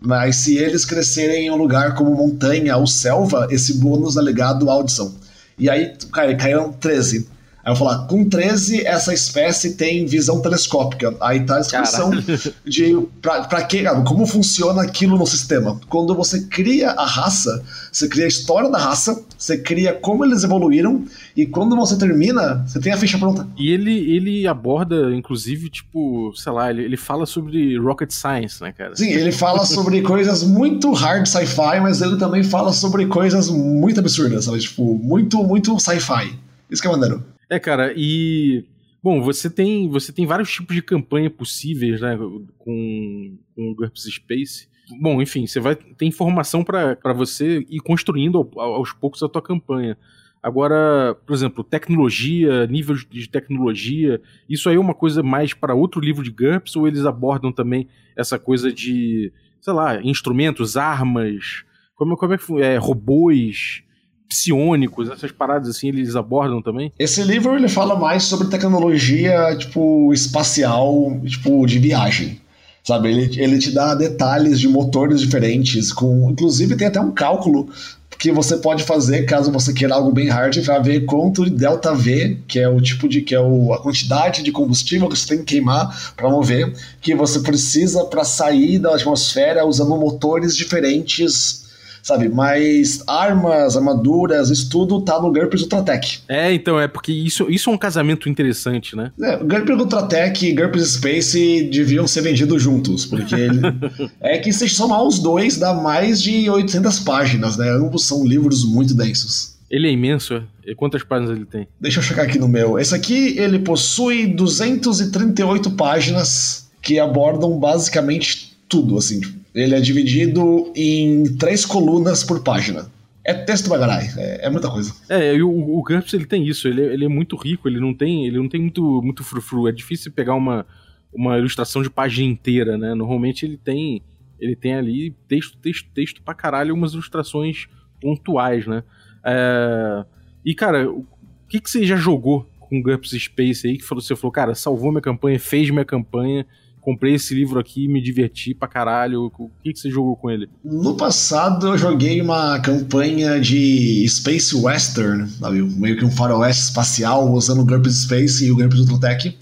Mas 0.00 0.36
se 0.36 0.56
eles 0.56 0.84
crescerem 0.84 1.46
em 1.46 1.50
um 1.50 1.56
lugar 1.56 1.94
como 1.94 2.14
montanha 2.14 2.76
ou 2.76 2.86
selva, 2.86 3.48
esse 3.50 3.74
bônus 3.74 4.16
é 4.16 4.22
ligado 4.22 4.68
à 4.68 4.72
audição. 4.74 5.14
E 5.58 5.70
aí 5.70 5.94
cai, 6.12 6.36
caíram 6.36 6.72
13. 6.72 7.28
Aí 7.64 7.72
eu 7.72 7.76
falar, 7.76 8.06
com 8.06 8.28
13, 8.28 8.86
essa 8.86 9.14
espécie 9.14 9.74
tem 9.74 10.04
visão 10.04 10.42
telescópica. 10.42 11.16
Aí 11.18 11.46
tá 11.46 11.56
a 11.56 11.60
descrição 11.60 12.10
de 12.66 13.06
pra, 13.22 13.44
pra 13.44 13.62
que, 13.62 13.82
como 14.04 14.26
funciona 14.26 14.82
aquilo 14.82 15.16
no 15.16 15.26
sistema. 15.26 15.80
Quando 15.88 16.14
você 16.14 16.42
cria 16.42 16.90
a 16.90 17.06
raça, 17.06 17.64
você 17.90 18.06
cria 18.06 18.26
a 18.26 18.28
história 18.28 18.70
da 18.70 18.76
raça, 18.76 19.18
você 19.38 19.56
cria 19.56 19.94
como 19.94 20.26
eles 20.26 20.44
evoluíram, 20.44 21.04
e 21.34 21.46
quando 21.46 21.74
você 21.74 21.96
termina, 21.96 22.62
você 22.66 22.78
tem 22.78 22.92
a 22.92 22.98
ficha 22.98 23.16
pronta. 23.16 23.48
E 23.56 23.72
ele, 23.72 24.14
ele 24.14 24.46
aborda, 24.46 25.14
inclusive, 25.14 25.70
tipo, 25.70 26.34
sei 26.36 26.52
lá, 26.52 26.68
ele, 26.68 26.82
ele 26.82 26.98
fala 26.98 27.24
sobre 27.24 27.78
rocket 27.78 28.10
science, 28.10 28.60
né, 28.60 28.72
cara? 28.72 28.94
Sim, 28.94 29.10
ele 29.10 29.32
fala 29.32 29.64
sobre 29.66 30.02
coisas 30.02 30.42
muito 30.42 30.92
hard 30.92 31.26
sci-fi, 31.26 31.80
mas 31.80 32.02
ele 32.02 32.18
também 32.18 32.42
fala 32.42 32.74
sobre 32.74 33.06
coisas 33.06 33.48
muito 33.48 34.00
absurdas, 34.00 34.44
sabe? 34.44 34.58
Tipo, 34.58 34.98
muito, 34.98 35.42
muito 35.42 35.78
sci-fi. 35.80 36.38
Isso 36.70 36.82
que 36.82 36.88
é 36.88 36.90
maneiro. 36.90 37.33
É, 37.48 37.58
cara, 37.58 37.92
e. 37.96 38.64
Bom, 39.02 39.20
você 39.20 39.50
tem, 39.50 39.88
você 39.88 40.12
tem 40.12 40.24
vários 40.24 40.50
tipos 40.50 40.74
de 40.74 40.80
campanha 40.80 41.28
possíveis, 41.28 42.00
né? 42.00 42.16
Com, 42.58 43.36
com 43.54 43.74
GURPS 43.74 44.04
Space. 44.04 44.68
Bom, 45.00 45.20
enfim, 45.20 45.46
você 45.46 45.60
vai 45.60 45.76
ter 45.76 46.06
informação 46.06 46.64
para 46.64 47.12
você 47.14 47.64
ir 47.68 47.80
construindo 47.80 48.50
aos 48.56 48.92
poucos 48.92 49.22
a 49.22 49.28
tua 49.28 49.42
campanha. 49.42 49.96
Agora, 50.42 51.16
por 51.26 51.32
exemplo, 51.32 51.64
tecnologia, 51.64 52.66
nível 52.66 52.94
de 53.10 53.28
tecnologia, 53.30 54.20
isso 54.46 54.68
aí 54.68 54.76
é 54.76 54.78
uma 54.78 54.94
coisa 54.94 55.22
mais 55.22 55.54
para 55.54 55.74
outro 55.74 56.02
livro 56.02 56.22
de 56.22 56.30
GURPS 56.30 56.76
ou 56.76 56.86
eles 56.86 57.06
abordam 57.06 57.50
também 57.50 57.88
essa 58.14 58.38
coisa 58.38 58.70
de, 58.70 59.32
sei 59.62 59.72
lá, 59.72 60.02
instrumentos, 60.02 60.76
armas, 60.76 61.64
como, 61.94 62.14
como 62.16 62.34
é 62.34 62.38
que 62.38 62.60
é, 62.60 62.76
robôs, 62.76 63.83
psionicos, 64.28 65.10
essas 65.10 65.30
paradas 65.30 65.68
assim, 65.68 65.88
eles 65.88 66.16
abordam 66.16 66.62
também? 66.62 66.92
Esse 66.98 67.22
livro 67.22 67.54
ele 67.54 67.68
fala 67.68 67.96
mais 67.96 68.24
sobre 68.24 68.48
tecnologia, 68.48 69.56
tipo, 69.56 70.12
espacial, 70.12 71.20
tipo, 71.24 71.66
de 71.66 71.78
viagem. 71.78 72.40
Sabe, 72.82 73.08
ele, 73.08 73.40
ele 73.40 73.58
te 73.58 73.70
dá 73.70 73.94
detalhes 73.94 74.60
de 74.60 74.68
motores 74.68 75.20
diferentes, 75.20 75.90
com 75.90 76.30
inclusive 76.30 76.76
tem 76.76 76.86
até 76.86 77.00
um 77.00 77.12
cálculo 77.12 77.70
que 78.18 78.30
você 78.30 78.56
pode 78.56 78.82
fazer 78.84 79.24
caso 79.24 79.50
você 79.50 79.72
queira 79.72 79.94
algo 79.94 80.12
bem 80.12 80.28
hard 80.28 80.64
para 80.64 80.78
ver 80.78 81.04
quanto 81.04 81.44
de 81.44 81.50
delta 81.50 81.94
V, 81.94 82.38
que 82.46 82.58
é 82.58 82.68
o 82.68 82.80
tipo 82.80 83.08
de 83.08 83.20
que 83.20 83.34
é 83.34 83.40
o, 83.40 83.72
a 83.72 83.82
quantidade 83.82 84.42
de 84.42 84.52
combustível 84.52 85.08
que 85.08 85.18
você 85.18 85.28
tem 85.28 85.38
que 85.38 85.54
queimar 85.54 86.14
para 86.16 86.30
mover, 86.30 86.72
que 87.00 87.14
você 87.14 87.40
precisa 87.40 88.04
para 88.04 88.24
sair 88.24 88.78
da 88.78 88.94
atmosfera 88.94 89.66
usando 89.66 89.96
motores 89.96 90.56
diferentes 90.56 91.63
sabe? 92.04 92.28
Mas 92.28 93.02
armas, 93.06 93.76
armaduras, 93.76 94.50
isso 94.50 94.68
tudo 94.68 95.00
tá 95.00 95.20
no 95.20 95.32
GURPS 95.32 95.62
Ultratech. 95.62 96.20
É, 96.28 96.52
então, 96.52 96.78
é 96.78 96.86
porque 96.86 97.10
isso, 97.10 97.50
isso 97.50 97.70
é 97.70 97.72
um 97.72 97.78
casamento 97.78 98.28
interessante, 98.28 98.94
né? 98.94 99.10
É, 99.20 99.38
GURPS 99.38 99.80
Ultratech 99.80 100.46
e 100.46 100.52
GURPS 100.52 100.92
Space 100.92 101.70
deviam 101.72 102.06
ser 102.06 102.20
vendidos 102.20 102.62
juntos, 102.62 103.06
porque 103.06 103.34
ele... 103.34 103.60
é 104.20 104.38
que 104.38 104.52
se 104.52 104.68
somar 104.68 105.02
os 105.02 105.18
dois 105.18 105.56
dá 105.56 105.72
mais 105.72 106.22
de 106.22 106.48
800 106.48 107.00
páginas, 107.00 107.56
né? 107.56 107.70
Ambos 107.70 108.06
são 108.06 108.24
livros 108.24 108.64
muito 108.64 108.94
densos. 108.94 109.54
Ele 109.70 109.88
é 109.88 109.90
imenso, 109.90 110.34
é? 110.66 110.74
Quantas 110.74 111.02
páginas 111.02 111.34
ele 111.36 111.46
tem? 111.46 111.66
Deixa 111.80 111.98
eu 111.98 112.02
checar 112.02 112.26
aqui 112.26 112.38
no 112.38 112.46
meu. 112.46 112.78
Esse 112.78 112.94
aqui, 112.94 113.38
ele 113.38 113.58
possui 113.58 114.26
238 114.26 115.70
páginas 115.70 116.68
que 116.82 116.98
abordam 117.00 117.58
basicamente 117.58 118.53
tudo, 118.68 118.96
assim, 118.96 119.20
tipo, 119.20 119.38
ele 119.54 119.74
é 119.74 119.80
dividido 119.80 120.72
em 120.74 121.36
três 121.36 121.64
colunas 121.64 122.24
por 122.24 122.42
página. 122.42 122.90
É 123.24 123.32
texto 123.32 123.70
bagarai, 123.70 124.10
é, 124.18 124.46
é 124.46 124.50
muita 124.50 124.70
coisa. 124.70 124.92
É, 125.08 125.32
o, 125.42 125.48
o 125.48 125.82
GURPS 125.82 126.12
ele 126.12 126.26
tem 126.26 126.46
isso, 126.46 126.68
ele, 126.68 126.82
é, 126.82 126.92
ele 126.92 127.04
é 127.06 127.08
muito 127.08 127.36
rico, 127.36 127.68
ele 127.68 127.80
não 127.80 127.94
tem, 127.94 128.26
ele 128.26 128.36
não 128.36 128.48
tem 128.48 128.60
muito, 128.60 129.00
muito 129.02 129.24
frufru. 129.24 129.66
É 129.66 129.72
difícil 129.72 130.12
pegar 130.12 130.34
uma, 130.34 130.66
uma 131.12 131.38
ilustração 131.38 131.82
de 131.82 131.88
página 131.88 132.28
inteira, 132.28 132.76
né? 132.76 132.94
Normalmente 132.94 133.46
ele 133.46 133.56
tem, 133.56 134.02
ele 134.38 134.54
tem 134.54 134.74
ali 134.74 135.14
texto, 135.26 135.56
texto, 135.56 135.88
texto 135.94 136.22
pra 136.22 136.34
caralho, 136.34 136.74
umas 136.74 136.92
ilustrações 136.92 137.66
pontuais, 137.98 138.66
né? 138.66 138.82
É, 139.24 140.04
e, 140.44 140.54
cara, 140.54 140.90
o 140.90 141.06
que, 141.48 141.60
que 141.60 141.70
você 141.70 141.86
já 141.86 141.96
jogou 141.96 142.46
com 142.60 142.82
GURPS 142.82 143.10
Space 143.22 143.66
aí 143.66 143.78
que 143.78 143.84
você 143.88 144.14
falou, 144.14 144.32
cara, 144.32 144.54
salvou 144.54 144.90
minha 144.90 145.00
campanha, 145.00 145.38
fez 145.40 145.70
minha 145.70 145.84
campanha 145.84 146.44
comprei 146.84 147.14
esse 147.14 147.34
livro 147.34 147.58
aqui, 147.58 147.88
me 147.88 148.02
diverti 148.02 148.54
pra 148.54 148.68
caralho. 148.68 149.32
O 149.38 149.50
que, 149.62 149.72
que 149.72 149.78
você 149.78 149.90
jogou 149.90 150.14
com 150.16 150.30
ele? 150.30 150.48
No 150.62 150.96
passado 150.96 151.68
eu 151.68 151.78
joguei 151.78 152.20
uma 152.20 152.60
campanha 152.60 153.40
de 153.40 154.06
Space 154.06 154.54
Western, 154.54 155.28
sabe? 155.28 155.62
meio 155.62 155.96
que 155.96 156.04
um 156.04 156.10
faroeste 156.10 156.64
espacial 156.64 157.32
usando 157.32 157.62
o 157.62 157.64
GURPS 157.64 158.02
Space 158.02 158.44
e 158.44 158.52
o 158.52 158.56
GURPS 158.56 158.80
Ultratech. 158.80 159.36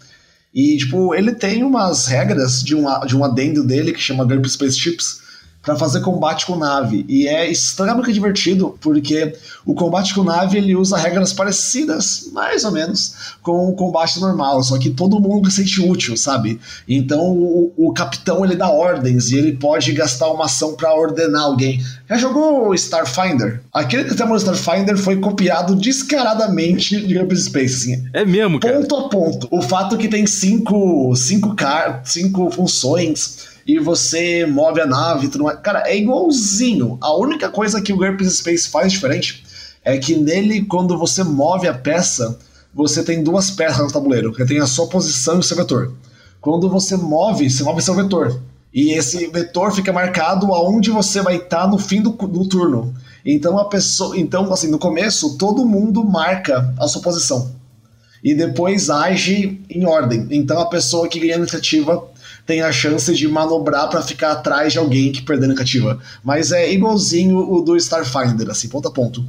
E, 0.54 0.76
tipo, 0.76 1.14
ele 1.14 1.32
tem 1.32 1.64
umas 1.64 2.06
regras 2.06 2.62
de 2.62 2.76
um, 2.76 2.84
de 3.06 3.16
um 3.16 3.24
adendo 3.24 3.66
dele 3.66 3.92
que 3.92 4.00
chama 4.00 4.24
GURPS 4.24 4.52
Spaceships, 4.52 5.21
para 5.62 5.76
fazer 5.76 6.00
combate 6.00 6.44
com 6.44 6.56
nave. 6.56 7.04
E 7.08 7.28
é 7.28 7.48
extremamente 7.48 8.12
divertido, 8.12 8.76
porque 8.80 9.34
o 9.64 9.74
combate 9.74 10.14
com 10.14 10.24
nave 10.24 10.58
ele 10.58 10.74
usa 10.74 10.96
regras 10.96 11.32
parecidas, 11.32 12.28
mais 12.32 12.64
ou 12.64 12.72
menos, 12.72 13.14
com 13.40 13.68
o 13.68 13.74
combate 13.74 14.20
normal, 14.20 14.62
só 14.62 14.76
que 14.76 14.90
todo 14.90 15.20
mundo 15.20 15.50
se 15.50 15.62
sente 15.62 15.80
útil, 15.80 16.16
sabe? 16.16 16.60
Então 16.88 17.20
o, 17.30 17.72
o 17.76 17.92
capitão 17.92 18.44
ele 18.44 18.56
dá 18.56 18.68
ordens 18.68 19.30
e 19.30 19.38
ele 19.38 19.52
pode 19.52 19.92
gastar 19.92 20.28
uma 20.30 20.46
ação 20.46 20.74
para 20.74 20.94
ordenar 20.94 21.42
alguém. 21.42 21.80
Já 22.08 22.16
jogou 22.16 22.74
Starfinder? 22.74 23.62
Aquele 23.72 24.04
que 24.04 24.14
tem 24.14 24.36
Starfinder 24.36 24.98
foi 24.98 25.16
copiado 25.16 25.76
descaradamente 25.76 27.00
de 27.06 27.18
Up 27.18 27.36
Space, 27.36 27.74
assim. 27.74 28.04
É 28.12 28.24
mesmo, 28.24 28.58
cara? 28.58 28.80
Ponto 28.80 28.96
a 28.96 29.08
ponto. 29.08 29.48
O 29.50 29.62
fato 29.62 29.96
que 29.96 30.08
tem 30.08 30.26
cinco, 30.26 31.14
cinco, 31.14 31.54
car 31.54 32.02
cinco 32.04 32.50
funções 32.50 33.51
e 33.66 33.78
você 33.78 34.44
move 34.46 34.80
a 34.80 34.86
nave 34.86 35.28
tudo 35.28 35.44
mais. 35.44 35.58
Cara, 35.60 35.84
é 35.86 35.96
igualzinho. 35.96 36.98
A 37.00 37.16
única 37.16 37.48
coisa 37.48 37.80
que 37.80 37.92
o 37.92 37.96
GURPS 37.96 38.38
Space 38.38 38.68
faz 38.68 38.92
diferente 38.92 39.44
é 39.84 39.98
que 39.98 40.14
nele, 40.16 40.62
quando 40.62 40.98
você 40.98 41.22
move 41.22 41.66
a 41.66 41.74
peça, 41.74 42.38
você 42.74 43.02
tem 43.02 43.22
duas 43.22 43.50
peças 43.50 43.78
no 43.78 43.92
tabuleiro, 43.92 44.32
que 44.32 44.44
tem 44.44 44.58
a 44.58 44.66
sua 44.66 44.86
posição 44.86 45.36
e 45.36 45.40
o 45.40 45.42
seu 45.42 45.56
vetor. 45.56 45.92
Quando 46.40 46.68
você 46.68 46.96
move, 46.96 47.48
você 47.48 47.62
move 47.62 47.82
seu 47.82 47.94
vetor. 47.94 48.40
E 48.72 48.92
esse 48.92 49.26
vetor 49.26 49.72
fica 49.72 49.92
marcado 49.92 50.52
aonde 50.52 50.90
você 50.90 51.20
vai 51.20 51.36
estar 51.36 51.62
tá 51.62 51.66
no 51.66 51.78
fim 51.78 52.00
do, 52.00 52.10
do 52.10 52.48
turno. 52.48 52.94
Então 53.24 53.58
a 53.58 53.66
pessoa, 53.66 54.18
então 54.18 54.50
assim, 54.52 54.68
no 54.68 54.78
começo 54.78 55.36
todo 55.36 55.66
mundo 55.66 56.02
marca 56.04 56.74
a 56.78 56.88
sua 56.88 57.02
posição 57.02 57.52
e 58.22 58.34
depois 58.34 58.88
age 58.88 59.60
em 59.68 59.84
ordem. 59.84 60.26
Então 60.30 60.58
a 60.60 60.66
pessoa 60.66 61.08
que 61.08 61.18
ganha 61.18 61.34
a 61.34 61.38
iniciativa 61.38 62.02
tem 62.46 62.62
a 62.62 62.72
chance 62.72 63.14
de 63.14 63.28
manobrar 63.28 63.88
para 63.88 64.02
ficar 64.02 64.32
atrás 64.32 64.72
de 64.72 64.78
alguém 64.78 65.12
que 65.12 65.22
perdeu 65.22 65.44
a 65.44 65.48
iniciativa. 65.48 65.98
Mas 66.22 66.52
é 66.52 66.72
igualzinho 66.72 67.38
o 67.38 67.62
do 67.62 67.76
Starfinder, 67.76 68.50
assim, 68.50 68.68
ponto 68.68 68.88
a 68.88 68.90
ponto. 68.90 69.24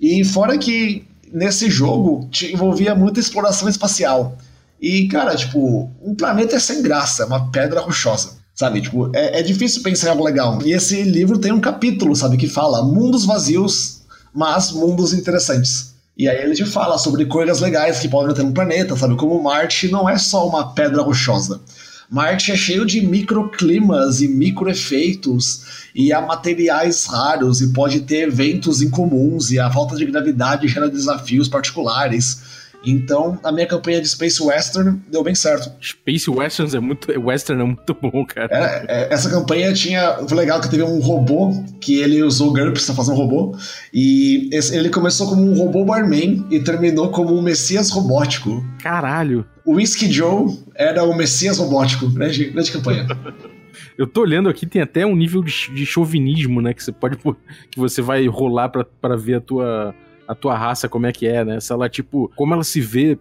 E 0.00 0.24
fora 0.24 0.58
que 0.58 1.06
nesse 1.32 1.70
jogo 1.70 2.28
te 2.30 2.52
envolvia 2.52 2.94
muita 2.94 3.20
exploração 3.20 3.68
espacial. 3.68 4.36
E, 4.80 5.08
cara, 5.08 5.34
tipo, 5.34 5.90
um 6.02 6.14
planeta 6.14 6.56
é 6.56 6.58
sem 6.58 6.82
graça, 6.82 7.22
é 7.22 7.26
uma 7.26 7.50
pedra 7.50 7.80
rochosa. 7.80 8.36
Sabe, 8.54 8.80
tipo, 8.80 9.10
é, 9.14 9.40
é 9.40 9.42
difícil 9.42 9.82
pensar 9.82 10.06
em 10.06 10.10
algo 10.10 10.24
legal. 10.24 10.58
E 10.64 10.72
esse 10.72 11.02
livro 11.02 11.38
tem 11.38 11.52
um 11.52 11.60
capítulo, 11.60 12.16
sabe, 12.16 12.38
que 12.38 12.48
fala 12.48 12.82
mundos 12.82 13.26
vazios, 13.26 14.02
mas 14.34 14.72
mundos 14.72 15.12
interessantes. 15.12 15.94
E 16.16 16.26
aí 16.26 16.42
ele 16.42 16.54
te 16.54 16.64
fala 16.64 16.96
sobre 16.96 17.26
coisas 17.26 17.60
legais 17.60 17.98
que 17.98 18.08
podem 18.08 18.34
ter 18.34 18.42
no 18.42 18.54
planeta, 18.54 18.96
sabe? 18.96 19.16
Como 19.16 19.42
Marte 19.42 19.88
não 19.88 20.08
é 20.08 20.16
só 20.16 20.48
uma 20.48 20.72
pedra 20.72 21.02
rochosa. 21.02 21.60
Marte 22.08 22.52
é 22.52 22.56
cheio 22.56 22.86
de 22.86 23.00
microclimas 23.00 24.20
e 24.20 24.28
microefeitos, 24.28 25.88
e 25.92 26.12
há 26.12 26.20
materiais 26.20 27.04
raros, 27.04 27.60
e 27.60 27.72
pode 27.72 28.00
ter 28.00 28.28
eventos 28.28 28.80
incomuns, 28.80 29.50
e 29.50 29.58
a 29.58 29.70
falta 29.70 29.96
de 29.96 30.06
gravidade 30.06 30.68
gera 30.68 30.88
desafios 30.88 31.48
particulares. 31.48 32.40
Então, 32.86 33.38
a 33.42 33.50
minha 33.50 33.66
campanha 33.66 34.00
de 34.00 34.08
Space 34.08 34.40
Western 34.40 35.00
deu 35.10 35.24
bem 35.24 35.34
certo. 35.34 35.72
Space 35.82 36.30
Westerns 36.30 36.72
é 36.72 36.78
muito. 36.78 37.10
Western 37.20 37.60
é 37.60 37.66
muito 37.66 37.96
bom, 38.00 38.24
cara. 38.24 38.48
É, 38.52 38.84
é, 38.88 39.12
essa 39.12 39.28
campanha 39.28 39.72
tinha. 39.72 40.18
Foi 40.28 40.36
legal 40.36 40.60
que 40.60 40.70
teve 40.70 40.84
um 40.84 41.00
robô 41.00 41.50
que 41.80 41.98
ele 41.98 42.22
usou 42.22 42.52
GURPS 42.52 42.86
pra 42.86 42.94
fazer 42.94 43.10
um 43.10 43.16
robô. 43.16 43.58
E 43.92 44.48
esse, 44.52 44.76
ele 44.76 44.88
começou 44.88 45.28
como 45.28 45.42
um 45.42 45.58
robô 45.58 45.84
barman 45.84 46.46
e 46.48 46.60
terminou 46.60 47.10
como 47.10 47.36
um 47.36 47.42
Messias 47.42 47.90
robótico. 47.90 48.64
Caralho. 48.80 49.44
O 49.64 49.74
Whiskey 49.74 50.12
Joe 50.12 50.56
era 50.76 51.02
o 51.02 51.16
Messias 51.16 51.58
robótico. 51.58 52.08
Grande, 52.08 52.44
grande 52.50 52.70
campanha. 52.70 53.06
Eu 53.98 54.06
tô 54.06 54.20
olhando 54.20 54.48
aqui, 54.48 54.66
tem 54.66 54.82
até 54.82 55.06
um 55.06 55.16
nível 55.16 55.42
de, 55.42 55.70
de 55.74 55.86
chauvinismo, 55.86 56.60
né? 56.60 56.74
Que 56.74 56.84
você 56.84 56.92
pode. 56.92 57.16
que 57.16 57.78
você 57.78 58.02
vai 58.02 58.26
rolar 58.26 58.68
para 58.68 59.16
ver 59.16 59.36
a 59.36 59.40
tua 59.40 59.94
a 60.26 60.34
tua 60.34 60.56
raça 60.56 60.88
como 60.88 61.06
é 61.06 61.12
que 61.12 61.26
é, 61.26 61.44
né? 61.44 61.60
Se 61.60 61.72
ela, 61.72 61.88
tipo, 61.88 62.30
como 62.36 62.54
ela 62.54 62.64
se 62.64 62.80
vê 62.80 63.18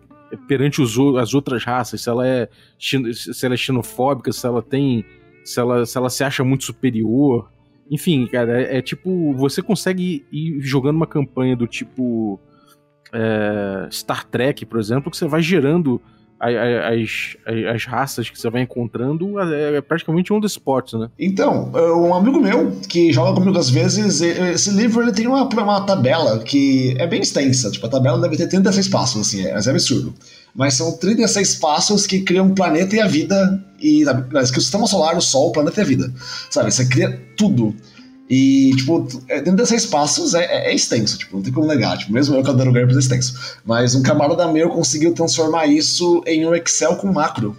perante 0.48 0.82
os, 0.82 0.98
as 1.18 1.34
outras 1.34 1.64
raças, 1.64 2.02
se 2.02 2.10
ela 2.10 2.28
é 2.28 2.50
se 2.78 3.46
ela 3.46 3.54
é 3.54 3.58
xenofóbica, 3.58 4.32
se 4.32 4.46
ela 4.46 4.62
tem 4.62 5.06
se 5.44 5.60
ela, 5.60 5.86
se 5.86 5.98
ela 5.98 6.10
se 6.10 6.24
acha 6.24 6.44
muito 6.44 6.64
superior. 6.64 7.50
Enfim, 7.90 8.26
cara, 8.26 8.62
é, 8.62 8.78
é 8.78 8.82
tipo, 8.82 9.34
você 9.34 9.62
consegue 9.62 10.26
ir 10.32 10.60
jogando 10.60 10.96
uma 10.96 11.06
campanha 11.06 11.56
do 11.56 11.68
tipo 11.68 12.40
é, 13.14 13.88
Star 13.92 14.26
Trek, 14.26 14.66
por 14.66 14.80
exemplo, 14.80 15.12
que 15.12 15.18
você 15.18 15.28
vai 15.28 15.42
gerando 15.42 16.02
as, 16.40 17.38
as, 17.46 17.76
as, 17.76 17.86
raças 17.86 18.30
que 18.30 18.40
você 18.40 18.50
vai 18.50 18.62
encontrando 18.62 19.40
é, 19.40 19.78
é 19.78 19.82
praticamente 19.82 20.34
um 20.34 20.40
spots, 20.46 20.94
né? 20.94 21.10
Então, 21.18 21.72
é, 21.74 21.92
um 21.92 22.14
amigo 22.14 22.40
meu 22.40 22.72
que 22.88 23.12
joga 23.12 23.40
comigo 23.40 23.58
às 23.58 23.70
vezes, 23.70 24.22
esse 24.22 24.70
livro 24.72 25.02
ele 25.02 25.12
tem 25.12 25.28
uma, 25.28 25.44
uma 25.44 25.82
tabela 25.82 26.40
que 26.40 26.96
é 27.00 27.08
bem 27.08 27.22
extensa. 27.22 27.72
Tipo, 27.72 27.88
a 27.88 27.90
tabela 27.90 28.20
deve 28.20 28.38
ter 28.38 28.48
36 28.48 28.88
passos, 28.90 29.28
assim, 29.28 29.46
é, 29.46 29.52
é 29.52 29.70
absurdo. 29.70 30.14
Mas 30.54 30.76
são 30.76 30.98
36 30.98 31.56
passos 31.56 32.06
que 32.06 32.22
criam 32.22 32.48
o 32.48 32.56
planeta 32.56 32.96
e 32.96 33.00
a 33.00 33.08
vida, 33.08 33.64
e 33.80 34.04
que 34.06 34.60
o 34.60 34.62
sistema 34.62 34.88
solar, 34.88 35.18
o 35.18 35.22
Sol, 35.22 35.50
o 35.50 35.52
planeta 35.52 35.82
e 35.82 35.84
a 35.84 35.86
vida. 35.86 36.14
Sabe? 36.50 36.72
Você 36.72 36.86
cria 36.86 37.22
tudo. 37.38 37.76
E, 38.30 38.74
tipo, 38.76 39.08
é, 39.28 39.36
dentro 39.38 39.58
desses 39.58 39.86
passos 39.86 40.34
é, 40.34 40.46
é, 40.46 40.72
é, 40.72 40.76
extenso, 40.76 41.18
tipo, 41.18 41.36
não 41.36 41.44
tem 41.44 41.54
como 41.54 41.68
negar. 41.68 41.98
Tipo, 41.98 42.14
mesmo 42.14 42.36
eu 42.36 42.44
que 42.44 42.50
adoro 42.50 42.72
GURPS 42.74 42.96
é 42.96 43.00
extenso. 43.00 43.60
Mas 43.64 43.94
um 43.94 44.02
camarada 44.02 44.48
meu 44.48 44.70
conseguiu 44.70 45.14
transformar 45.14 45.68
isso 45.68 46.24
em 46.26 46.46
um 46.46 46.56
Excel 46.56 46.96
com 46.96 47.12
macro. 47.12 47.56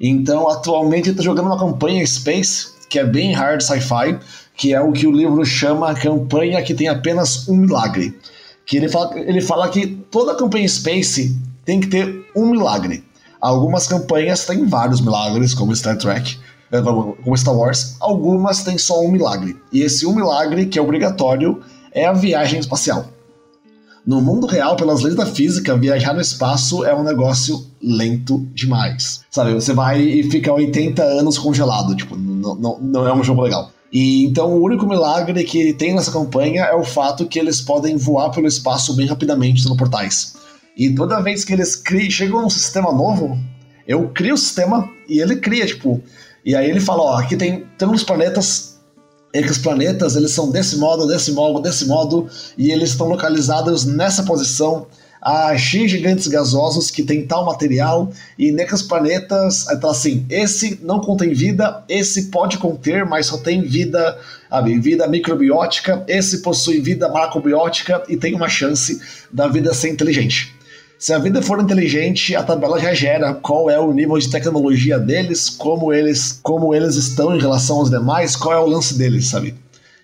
Então, 0.00 0.48
atualmente 0.48 1.10
ele 1.10 1.16
tá 1.16 1.22
jogando 1.22 1.46
uma 1.46 1.58
campanha 1.58 2.06
Space, 2.06 2.68
que 2.88 2.98
é 2.98 3.04
bem 3.04 3.32
hard 3.32 3.60
sci-fi, 3.60 4.18
que 4.56 4.72
é 4.72 4.80
o 4.80 4.92
que 4.92 5.06
o 5.06 5.12
livro 5.12 5.44
chama 5.44 5.94
campanha 5.94 6.62
que 6.62 6.74
tem 6.74 6.88
apenas 6.88 7.46
um 7.46 7.56
milagre. 7.56 8.18
Que 8.64 8.78
ele 8.78 8.88
fala, 8.88 9.18
ele 9.18 9.40
fala 9.40 9.68
que 9.68 9.86
toda 10.10 10.34
campanha 10.34 10.68
Space 10.68 11.38
tem 11.64 11.80
que 11.80 11.88
ter 11.88 12.26
um 12.34 12.46
milagre. 12.46 13.04
Algumas 13.38 13.86
campanhas 13.86 14.46
têm 14.46 14.66
vários 14.66 15.00
milagres, 15.00 15.52
como 15.52 15.76
Star 15.76 15.98
Trek, 15.98 16.38
como 17.22 17.36
Star 17.36 17.56
Wars, 17.56 17.96
algumas 18.00 18.62
têm 18.62 18.78
só 18.78 19.00
um 19.00 19.10
milagre. 19.10 19.56
E 19.72 19.82
esse 19.82 20.06
um 20.06 20.14
milagre, 20.14 20.66
que 20.66 20.78
é 20.78 20.82
obrigatório, 20.82 21.60
é 21.92 22.06
a 22.06 22.12
viagem 22.12 22.60
espacial. 22.60 23.08
No 24.06 24.20
mundo 24.20 24.46
real, 24.46 24.76
pelas 24.76 25.02
leis 25.02 25.16
da 25.16 25.26
física, 25.26 25.76
viajar 25.76 26.14
no 26.14 26.20
espaço 26.20 26.84
é 26.84 26.94
um 26.94 27.02
negócio 27.02 27.66
lento 27.82 28.46
demais. 28.54 29.22
Sabe, 29.30 29.52
você 29.52 29.72
vai 29.72 30.00
e 30.00 30.30
fica 30.30 30.52
80 30.52 31.02
anos 31.02 31.36
congelado, 31.36 31.96
tipo, 31.96 32.16
não, 32.16 32.54
não, 32.54 32.78
não 32.78 33.08
é 33.08 33.12
um 33.12 33.24
jogo 33.24 33.42
legal. 33.42 33.72
E 33.92 34.24
então 34.24 34.52
o 34.52 34.62
único 34.62 34.86
milagre 34.86 35.42
que 35.42 35.72
tem 35.72 35.92
nessa 35.92 36.12
campanha 36.12 36.64
é 36.64 36.74
o 36.74 36.84
fato 36.84 37.26
que 37.26 37.38
eles 37.38 37.60
podem 37.60 37.96
voar 37.96 38.30
pelo 38.30 38.46
espaço 38.46 38.94
bem 38.94 39.06
rapidamente 39.06 39.68
no 39.68 39.76
portais. 39.76 40.36
E 40.76 40.90
toda 40.90 41.22
vez 41.22 41.44
que 41.44 41.52
eles 41.52 41.74
criam, 41.74 42.10
chegam 42.10 42.42
num 42.42 42.50
sistema 42.50 42.92
novo, 42.92 43.36
eu 43.88 44.08
crio 44.10 44.34
o 44.34 44.38
sistema 44.38 44.88
e 45.08 45.20
ele 45.20 45.36
cria, 45.36 45.66
tipo, 45.66 46.00
e 46.46 46.54
aí 46.54 46.70
ele 46.70 46.78
fala, 46.78 47.02
ó, 47.02 47.16
aqui 47.16 47.36
tem, 47.36 47.66
uns 47.82 48.04
planetas, 48.04 48.78
e 49.34 49.42
que 49.42 49.50
os 49.50 49.58
planetas 49.58 50.14
eles 50.14 50.30
são 50.30 50.48
desse 50.48 50.76
modo, 50.76 51.04
desse 51.04 51.32
modo, 51.32 51.60
desse 51.60 51.86
modo, 51.86 52.28
e 52.56 52.70
eles 52.70 52.90
estão 52.90 53.08
localizados 53.08 53.84
nessa 53.84 54.22
posição, 54.22 54.86
a 55.20 55.56
X 55.56 55.90
gigantes 55.90 56.28
gasosos 56.28 56.88
que 56.88 57.02
tem 57.02 57.26
tal 57.26 57.44
material, 57.44 58.12
e 58.38 58.52
nesses 58.52 58.80
planetas, 58.80 59.66
então 59.72 59.90
assim, 59.90 60.24
esse 60.30 60.78
não 60.84 61.00
contém 61.00 61.34
vida, 61.34 61.82
esse 61.88 62.26
pode 62.26 62.58
conter, 62.58 63.04
mas 63.04 63.26
só 63.26 63.38
tem 63.38 63.62
vida, 63.62 64.16
sabe, 64.48 64.78
vida 64.78 65.08
microbiótica, 65.08 66.04
esse 66.06 66.42
possui 66.42 66.78
vida 66.78 67.08
macrobiótica 67.08 68.04
e 68.08 68.16
tem 68.16 68.36
uma 68.36 68.48
chance 68.48 69.00
da 69.32 69.48
vida 69.48 69.74
ser 69.74 69.90
inteligente. 69.90 70.55
Se 70.98 71.12
a 71.12 71.18
vida 71.18 71.42
for 71.42 71.60
inteligente, 71.60 72.34
a 72.34 72.42
tabela 72.42 72.80
já 72.80 72.94
gera 72.94 73.34
qual 73.34 73.68
é 73.68 73.78
o 73.78 73.92
nível 73.92 74.18
de 74.18 74.30
tecnologia 74.30 74.98
deles, 74.98 75.50
como 75.50 75.92
eles, 75.92 76.40
como 76.42 76.74
eles 76.74 76.96
estão 76.96 77.36
em 77.36 77.40
relação 77.40 77.76
aos 77.76 77.90
demais, 77.90 78.34
qual 78.34 78.54
é 78.54 78.58
o 78.58 78.66
lance 78.66 78.96
deles, 78.96 79.28
sabe? 79.28 79.54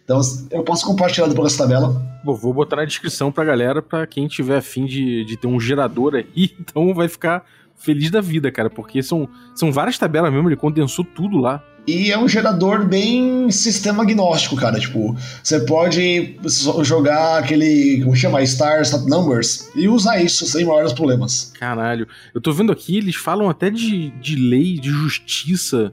Então 0.04 0.20
eu 0.50 0.62
posso 0.62 0.84
compartilhar 0.84 1.28
depois 1.28 1.54
essa 1.54 1.62
tabela. 1.62 2.02
Bom, 2.22 2.34
vou 2.34 2.52
botar 2.52 2.76
na 2.76 2.84
descrição 2.84 3.32
pra 3.32 3.42
galera, 3.42 3.80
pra 3.80 4.06
quem 4.06 4.28
tiver 4.28 4.58
afim 4.58 4.84
de, 4.84 5.24
de 5.24 5.36
ter 5.36 5.46
um 5.46 5.58
gerador 5.58 6.14
aí, 6.14 6.50
então 6.60 6.92
vai 6.92 7.08
ficar 7.08 7.44
feliz 7.74 8.10
da 8.10 8.20
vida, 8.20 8.52
cara, 8.52 8.68
porque 8.68 9.02
são, 9.02 9.28
são 9.54 9.72
várias 9.72 9.96
tabelas 9.96 10.32
mesmo, 10.32 10.48
ele 10.48 10.56
condensou 10.56 11.04
tudo 11.04 11.38
lá. 11.38 11.64
E 11.86 12.12
é 12.12 12.18
um 12.18 12.28
gerador 12.28 12.86
bem 12.86 13.50
sistema 13.50 14.04
agnóstico, 14.04 14.54
cara. 14.54 14.78
Tipo, 14.78 15.16
você 15.42 15.60
pode 15.60 16.36
jogar 16.84 17.38
aquele. 17.38 18.00
Como 18.02 18.14
chama? 18.14 18.44
Star 18.46 18.82
Stop 18.82 19.08
Numbers 19.08 19.68
e 19.74 19.88
usar 19.88 20.22
isso 20.22 20.46
sem 20.46 20.64
maiores 20.64 20.92
problemas. 20.92 21.52
Caralho. 21.58 22.06
Eu 22.32 22.40
tô 22.40 22.52
vendo 22.52 22.70
aqui, 22.70 22.98
eles 22.98 23.16
falam 23.16 23.50
até 23.50 23.68
de, 23.68 24.10
de 24.20 24.36
lei, 24.36 24.78
de 24.78 24.90
justiça 24.90 25.92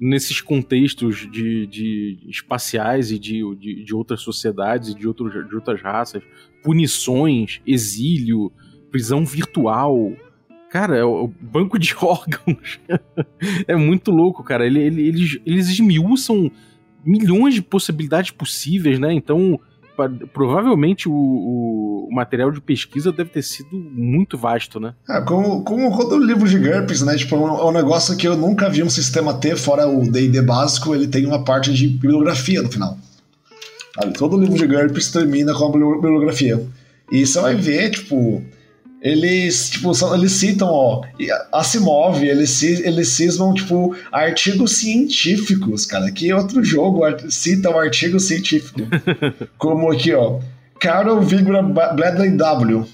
nesses 0.00 0.40
contextos 0.40 1.28
de, 1.30 1.66
de 1.66 2.18
espaciais 2.28 3.12
e 3.12 3.18
de, 3.18 3.42
de, 3.56 3.84
de 3.84 3.94
outras 3.94 4.22
sociedades 4.22 4.88
e 4.88 4.94
de, 4.94 5.00
de 5.00 5.54
outras 5.54 5.80
raças. 5.80 6.22
Punições, 6.62 7.60
exílio, 7.64 8.50
prisão 8.90 9.24
virtual 9.24 10.12
Cara, 10.70 10.96
é 10.96 11.04
o 11.04 11.28
banco 11.40 11.78
de 11.78 11.94
órgãos 12.00 12.78
é 13.66 13.74
muito 13.74 14.12
louco, 14.12 14.44
cara. 14.44 14.64
Ele, 14.64 14.80
ele, 14.80 15.08
eles, 15.08 15.40
eles 15.44 15.68
esmiuçam 15.68 16.50
milhões 17.04 17.54
de 17.54 17.62
possibilidades 17.62 18.30
possíveis, 18.30 18.98
né? 19.00 19.12
Então, 19.12 19.58
provavelmente 20.32 21.08
o, 21.08 21.12
o, 21.12 22.08
material 22.12 22.52
de 22.52 22.60
pesquisa 22.60 23.10
deve 23.10 23.30
ter 23.30 23.42
sido 23.42 23.76
muito 23.76 24.38
vasto, 24.38 24.78
né? 24.78 24.94
É, 25.08 25.20
como, 25.22 25.64
como 25.64 25.96
todo 25.98 26.18
livro 26.18 26.48
de 26.48 26.58
GURPS, 26.58 27.02
né? 27.02 27.16
Tipo, 27.16 27.34
é 27.34 27.38
um, 27.38 27.58
é 27.58 27.64
um 27.64 27.72
negócio 27.72 28.16
que 28.16 28.28
eu 28.28 28.36
nunca 28.36 28.68
vi 28.68 28.82
um 28.82 28.90
sistema 28.90 29.34
ter, 29.34 29.56
fora 29.56 29.88
o 29.88 30.08
D&D 30.10 30.40
básico, 30.42 30.94
ele 30.94 31.08
tem 31.08 31.26
uma 31.26 31.44
parte 31.44 31.72
de 31.72 31.88
bibliografia 31.88 32.62
no 32.62 32.70
final. 32.70 32.96
Sabe? 33.98 34.12
Todo 34.14 34.38
livro 34.38 34.54
de 34.54 34.66
GURPS 34.66 35.10
termina 35.10 35.52
com 35.52 35.64
a 35.64 35.72
bibliografia. 35.72 36.64
E 37.10 37.26
você 37.26 37.40
vai 37.40 37.56
ver, 37.56 37.90
tipo 37.90 38.42
eles, 39.00 39.70
tipo, 39.70 39.94
são, 39.94 40.14
eles 40.14 40.32
citam, 40.32 40.68
ó, 40.68 41.02
Asimov, 41.52 42.22
eles, 42.22 42.62
eles 42.62 43.08
cismam, 43.08 43.54
tipo, 43.54 43.96
artigos 44.12 44.76
científicos, 44.76 45.86
cara. 45.86 46.10
Que 46.10 46.32
outro 46.32 46.62
jogo 46.62 47.00
cita 47.30 47.70
um 47.70 47.78
artigo 47.78 48.20
científico? 48.20 48.80
Como 49.56 49.90
aqui, 49.90 50.12
ó, 50.12 50.40
Carol 50.78 51.22
Vigora 51.22 51.62
Bradley 51.62 52.30
W. 52.36 52.86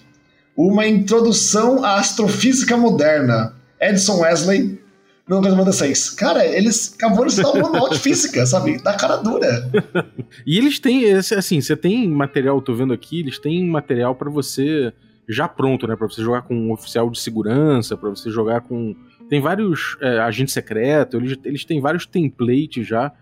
Uma 0.56 0.86
introdução 0.86 1.84
à 1.84 1.96
astrofísica 1.96 2.76
moderna. 2.76 3.54
Edson 3.80 4.20
Wesley, 4.20 4.80
1996. 5.28 6.10
Cara, 6.10 6.46
eles 6.46 6.94
acabaram 6.94 7.26
de 7.26 7.34
citar 7.34 7.52
um 7.52 7.60
manual 7.60 7.90
de 7.90 7.98
física, 7.98 8.46
sabe? 8.46 8.80
Da 8.80 8.94
cara 8.94 9.16
dura. 9.16 9.70
e 10.46 10.56
eles 10.56 10.78
têm, 10.78 11.12
assim, 11.12 11.60
você 11.60 11.76
tem 11.76 12.08
material, 12.08 12.62
tô 12.62 12.72
vendo 12.74 12.92
aqui, 12.92 13.20
eles 13.20 13.38
têm 13.38 13.66
material 13.66 14.14
para 14.14 14.30
você 14.30 14.92
já 15.28 15.48
pronto, 15.48 15.86
né? 15.86 15.96
Pra 15.96 16.08
você 16.08 16.22
jogar 16.22 16.42
com 16.42 16.54
um 16.54 16.72
oficial 16.72 17.10
de 17.10 17.18
segurança, 17.18 17.96
para 17.96 18.10
você 18.10 18.30
jogar 18.30 18.60
com. 18.60 18.94
Tem 19.28 19.40
vários 19.40 19.96
é, 20.00 20.20
agentes 20.20 20.54
secretos, 20.54 21.20
eles, 21.20 21.38
eles 21.44 21.64
têm 21.64 21.80
vários 21.80 22.06
templates 22.06 22.86
já 22.86 23.12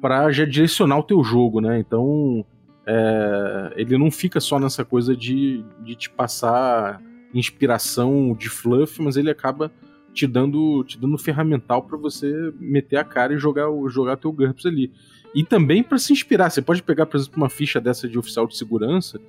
para 0.00 0.30
já 0.30 0.44
direcionar 0.44 0.98
o 0.98 1.02
teu 1.02 1.22
jogo, 1.24 1.60
né? 1.60 1.78
Então 1.78 2.44
é, 2.86 3.72
ele 3.76 3.98
não 3.98 4.10
fica 4.10 4.40
só 4.40 4.58
nessa 4.58 4.84
coisa 4.84 5.16
de, 5.16 5.64
de 5.82 5.94
te 5.94 6.10
passar 6.10 7.02
inspiração 7.34 8.34
de 8.38 8.48
fluff, 8.48 9.00
mas 9.02 9.16
ele 9.16 9.30
acaba 9.30 9.70
te 10.12 10.26
dando 10.26 10.82
te 10.84 10.98
dando 10.98 11.16
ferramental 11.18 11.82
para 11.82 11.96
você 11.96 12.52
meter 12.58 12.96
a 12.96 13.04
cara 13.04 13.34
e 13.34 13.38
jogar 13.38 13.66
jogar 13.88 14.16
teu 14.16 14.32
GURPS 14.32 14.66
ali. 14.66 14.92
E 15.34 15.44
também 15.44 15.82
para 15.82 15.98
se 15.98 16.12
inspirar, 16.12 16.50
você 16.50 16.60
pode 16.60 16.82
pegar, 16.82 17.06
por 17.06 17.16
exemplo, 17.16 17.36
uma 17.36 17.48
ficha 17.48 17.80
dessa 17.80 18.08
de 18.08 18.18
oficial 18.18 18.46
de 18.46 18.56
segurança 18.56 19.20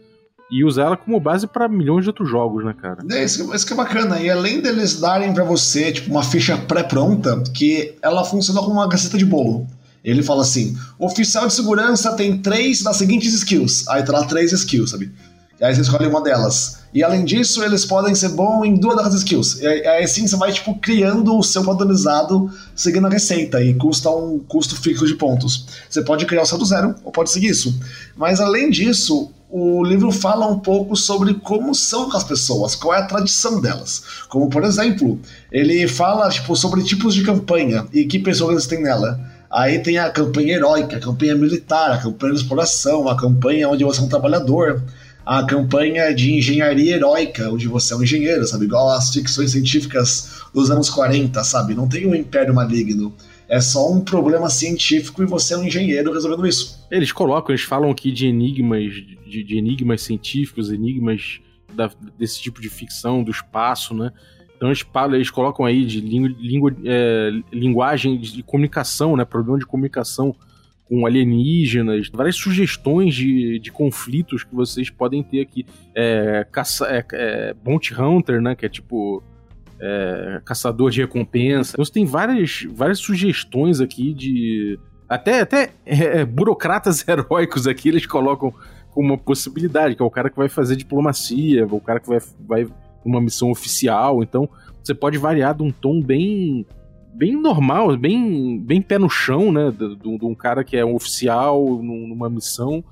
e 0.52 0.66
usar 0.66 0.84
ela 0.84 0.98
como 0.98 1.18
base 1.18 1.48
para 1.48 1.70
milhões 1.70 2.04
de 2.04 2.10
outros 2.10 2.30
jogos, 2.30 2.66
né, 2.66 2.76
cara? 2.80 3.00
É, 3.10 3.24
isso, 3.24 3.56
isso 3.56 3.66
que 3.66 3.72
é 3.72 3.76
bacana. 3.76 4.20
E 4.20 4.30
além 4.30 4.60
deles 4.60 5.00
darem 5.00 5.34
para 5.34 5.46
você, 5.46 5.94
tipo, 5.94 6.12
uma 6.12 6.24
ficha 6.24 6.58
pré-pronta, 6.58 7.42
que 7.54 7.96
ela 8.02 8.26
funciona 8.26 8.60
como 8.60 8.74
uma 8.74 8.88
gaceta 8.90 9.18
de 9.18 9.26
bolo. 9.26 9.66
Ele 10.04 10.22
fala 10.22 10.42
assim: 10.42 10.76
oficial 11.00 11.48
de 11.48 11.54
segurança 11.54 12.14
tem 12.14 12.38
três 12.40 12.84
das 12.84 12.98
seguintes 12.98 13.34
skills. 13.34 13.88
Aí 13.88 14.04
tá 14.04 14.12
lá 14.12 14.26
três 14.26 14.52
skills, 14.52 14.92
sabe? 14.92 15.12
E 15.60 15.64
aí 15.64 15.74
você 15.74 15.82
escolhe 15.82 16.08
uma 16.08 16.22
delas. 16.22 16.82
E 16.94 17.04
além 17.04 17.24
disso, 17.24 17.64
eles 17.64 17.86
podem 17.86 18.14
ser 18.14 18.30
bons 18.30 18.66
em 18.66 18.74
duas 18.74 18.96
das 18.98 19.14
skills. 19.14 19.60
E 19.62 19.68
aí 19.68 20.04
assim 20.04 20.28
você 20.28 20.36
vai, 20.36 20.52
tipo, 20.52 20.76
criando 20.80 21.38
o 21.38 21.44
seu 21.44 21.64
padronizado 21.64 22.52
seguindo 22.76 23.08
a 23.08 23.10
receita. 23.10 23.64
E 23.64 23.76
custa 23.76 24.10
um 24.10 24.40
custo 24.40 24.76
fixo 24.76 25.06
de 25.06 25.14
pontos. 25.14 25.68
Você 25.88 26.02
pode 26.02 26.26
criar 26.26 26.42
o 26.42 26.46
seu 26.46 26.58
do 26.58 26.66
zero, 26.66 26.96
ou 27.06 27.12
pode 27.12 27.30
seguir 27.30 27.50
isso. 27.50 27.80
Mas 28.18 28.42
além 28.42 28.70
disso, 28.72 29.32
o 29.52 29.84
livro 29.84 30.12
fala 30.14 30.48
um 30.48 30.58
pouco 30.58 30.96
sobre 30.96 31.34
como 31.34 31.76
são 31.76 32.16
as 32.16 32.24
pessoas, 32.24 32.74
qual 32.74 32.94
é 32.94 33.00
a 33.00 33.06
tradição 33.06 33.60
delas. 33.60 34.02
Como, 34.30 34.50
por 34.50 34.64
exemplo, 34.64 35.20
ele 35.52 35.88
fala 35.90 36.30
tipo, 36.30 36.56
sobre 36.56 36.82
tipos 36.84 37.14
de 37.14 37.24
campanha 37.24 37.86
e 37.92 38.06
que 38.06 38.18
pessoas 38.18 38.66
têm 38.66 38.82
nela. 38.82 39.20
Aí 39.52 39.80
tem 39.80 39.98
a 39.98 40.10
campanha 40.10 40.56
heróica, 40.56 40.96
a 40.96 41.00
campanha 41.02 41.36
militar, 41.36 41.92
a 41.92 41.98
campanha 41.98 42.34
de 42.34 42.40
exploração, 42.40 43.10
a 43.10 43.18
campanha 43.18 43.68
onde 43.68 43.84
você 43.84 44.00
é 44.00 44.04
um 44.04 44.08
trabalhador, 44.08 44.82
a 45.26 45.44
campanha 45.44 46.16
de 46.16 46.34
engenharia 46.34 46.96
heróica, 46.96 47.50
onde 47.50 47.68
você 47.68 47.94
é 47.94 47.98
um 47.98 48.04
engenheiro, 48.04 48.48
sabe? 48.48 48.64
Igual 48.64 48.90
as 48.90 49.12
ficções 49.12 49.52
científicas 49.52 50.30
dos 50.54 50.72
anos 50.72 50.90
40, 50.90 51.44
sabe? 51.44 51.76
Não 51.76 51.90
tem 51.90 52.08
um 52.08 52.16
império 52.16 52.54
maligno. 52.54 53.14
É 53.52 53.60
só 53.60 53.92
um 53.92 54.00
problema 54.00 54.50
científico 54.50 55.22
e 55.22 55.26
você 55.26 55.54
é 55.54 55.58
um 55.58 55.66
engenheiro 55.66 56.14
resolvendo 56.14 56.48
isso. 56.48 56.88
Eles 56.90 57.12
colocam, 57.12 57.54
eles 57.54 57.66
falam 57.66 57.92
aqui 57.92 58.10
de 58.10 58.26
enigmas, 58.26 58.94
de, 58.94 59.44
de 59.44 59.58
enigmas 59.58 60.02
científicos, 60.04 60.72
enigmas 60.72 61.42
da, 61.74 61.92
desse 62.18 62.42
tipo 62.42 62.62
de 62.62 62.70
ficção, 62.70 63.22
do 63.22 63.30
espaço, 63.30 63.94
né? 63.94 64.14
Então 64.56 64.70
eles, 64.70 64.86
eles 65.14 65.30
colocam 65.30 65.66
aí 65.66 65.84
de 65.86 66.00
língua, 66.00 66.74
é, 66.86 67.30
linguagem 67.52 68.18
de 68.22 68.42
comunicação, 68.42 69.18
né? 69.18 69.26
Problema 69.26 69.60
de 69.60 69.66
comunicação 69.66 70.34
com 70.88 71.06
alienígenas, 71.06 72.10
várias 72.14 72.38
sugestões 72.38 73.14
de, 73.14 73.60
de 73.60 73.70
conflitos 73.70 74.46
que 74.46 74.56
vocês 74.56 74.90
podem 74.90 75.24
ter 75.24 75.42
aqui. 75.42 75.66
É, 75.94 76.48
caça, 76.50 76.86
é, 76.88 77.06
é, 77.12 77.54
Bounty 77.54 77.94
Hunter, 77.94 78.42
né? 78.42 78.56
Que 78.56 78.66
é 78.66 78.70
tipo 78.70 79.22
é, 79.82 80.42
caçador 80.46 80.92
de 80.92 81.02
recompensa. 81.02 81.72
Então 81.74 81.84
você 81.84 81.92
tem 81.92 82.06
várias, 82.06 82.68
várias 82.72 83.00
sugestões 83.00 83.82
aqui 83.82 84.14
de. 84.14 84.80
Até, 85.10 85.42
até 85.42 85.72
é, 85.86 86.20
é 86.20 86.26
burocratas 86.26 87.06
heróicos 87.08 87.68
aqui 87.68 87.90
eles 87.90 88.06
colocam 88.06 88.54
uma 88.96 89.18
possibilidade, 89.18 89.96
que 89.96 90.02
é 90.02 90.06
o 90.06 90.12
cara 90.12 90.30
que 90.30 90.38
vai 90.38 90.48
fazer 90.48 90.76
diplomacia, 90.76 91.66
o 91.66 91.80
cara 91.80 92.00
que 92.00 92.08
vai, 92.08 92.20
vai 92.48 92.68
uma 93.04 93.20
missão 93.20 93.50
oficial. 93.50 94.22
Então 94.22 94.48
você 94.84 94.94
pode 94.94 95.18
variar 95.18 95.56
de 95.56 95.64
um 95.64 95.72
tom 95.72 96.02
bem 96.02 96.66
bem 97.14 97.36
normal, 97.36 97.98
bem, 97.98 98.58
bem 98.60 98.82
pé 98.82 98.98
no 98.98 99.10
chão, 99.10 99.52
né? 99.52 99.72
De, 99.72 99.96
de 99.96 100.26
um 100.26 100.36
cara 100.36 100.64
que 100.64 100.78
é 100.78 100.86
um 100.86 100.96
oficial 100.96 101.82
numa 101.82 102.30
missão, 102.30 102.84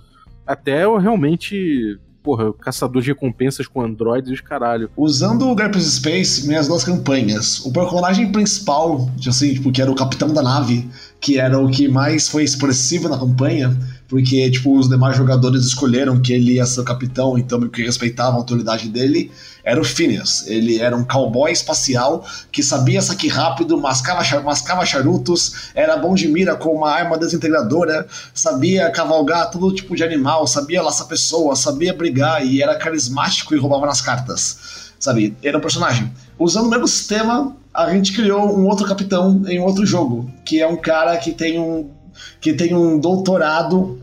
até 0.45 0.81
realmente 0.97 1.97
porra, 2.29 2.53
caçador 2.53 3.01
de 3.01 3.07
recompensas 3.07 3.65
com 3.65 3.81
androides 3.81 4.29
e 4.29 4.33
os 4.33 4.41
caralho. 4.41 4.91
Usando 4.95 5.49
o 5.49 5.55
GURPS 5.55 5.95
Space, 5.95 6.47
minhas 6.47 6.67
duas 6.67 6.83
campanhas, 6.83 7.65
o 7.65 7.71
personagem 7.71 8.31
principal, 8.31 9.09
assim, 9.27 9.55
tipo, 9.55 9.71
que 9.71 9.81
era 9.81 9.89
o 9.89 9.95
capitão 9.95 10.31
da 10.31 10.43
nave, 10.43 10.87
que 11.19 11.39
era 11.39 11.57
o 11.57 11.67
que 11.67 11.87
mais 11.87 12.29
foi 12.29 12.43
expressivo 12.43 13.09
na 13.09 13.17
campanha, 13.17 13.75
porque, 14.09 14.49
tipo, 14.49 14.75
os 14.75 14.89
demais 14.89 15.15
jogadores 15.15 15.63
escolheram 15.63 16.19
que 16.19 16.33
ele 16.33 16.53
ia 16.53 16.65
ser 16.65 16.81
o 16.81 16.83
capitão, 16.83 17.37
então 17.37 17.69
que 17.69 17.83
respeitavam 17.83 18.33
a 18.33 18.37
autoridade 18.37 18.89
dele, 18.89 19.31
era 19.63 19.79
o 19.79 19.83
Phineas. 19.83 20.47
Ele 20.47 20.79
era 20.79 20.97
um 20.97 21.03
cowboy 21.03 21.51
espacial 21.51 22.25
que 22.51 22.63
sabia 22.63 23.03
saque 23.03 23.27
rápido, 23.27 23.79
mascava, 23.79 24.41
mascava 24.41 24.83
charutos, 24.83 25.69
era 25.75 25.95
bom 25.95 26.15
de 26.15 26.27
mira 26.27 26.55
com 26.55 26.75
uma 26.75 26.89
arma 26.89 27.19
desintegradora, 27.19 28.07
sabia 28.33 28.89
cavalgar 28.89 29.51
todo 29.51 29.73
tipo 29.73 29.95
de 29.95 30.03
animal, 30.03 30.47
sabia 30.47 30.81
laçar 30.81 31.05
pessoas, 31.05 31.59
sabia 31.59 31.93
brigar 31.93 32.43
e 32.43 32.63
era 32.63 32.75
carismático 32.75 33.53
e 33.53 33.59
roubava 33.59 33.85
nas 33.85 34.01
cartas. 34.01 34.89
Sabe? 34.99 35.37
Era 35.43 35.59
um 35.59 35.61
personagem. 35.61 36.11
Usando 36.37 36.65
o 36.65 36.69
mesmo 36.69 36.87
sistema, 36.87 37.55
a 37.71 37.91
gente 37.91 38.11
criou 38.11 38.57
um 38.57 38.65
outro 38.65 38.87
capitão 38.87 39.43
em 39.47 39.59
outro 39.59 39.85
jogo, 39.85 40.29
que 40.43 40.59
é 40.59 40.67
um 40.67 40.75
cara 40.75 41.15
que 41.17 41.31
tem 41.31 41.59
um 41.59 41.98
que 42.39 42.53
tem 42.53 42.73
um 42.73 42.99
doutorado 42.99 43.99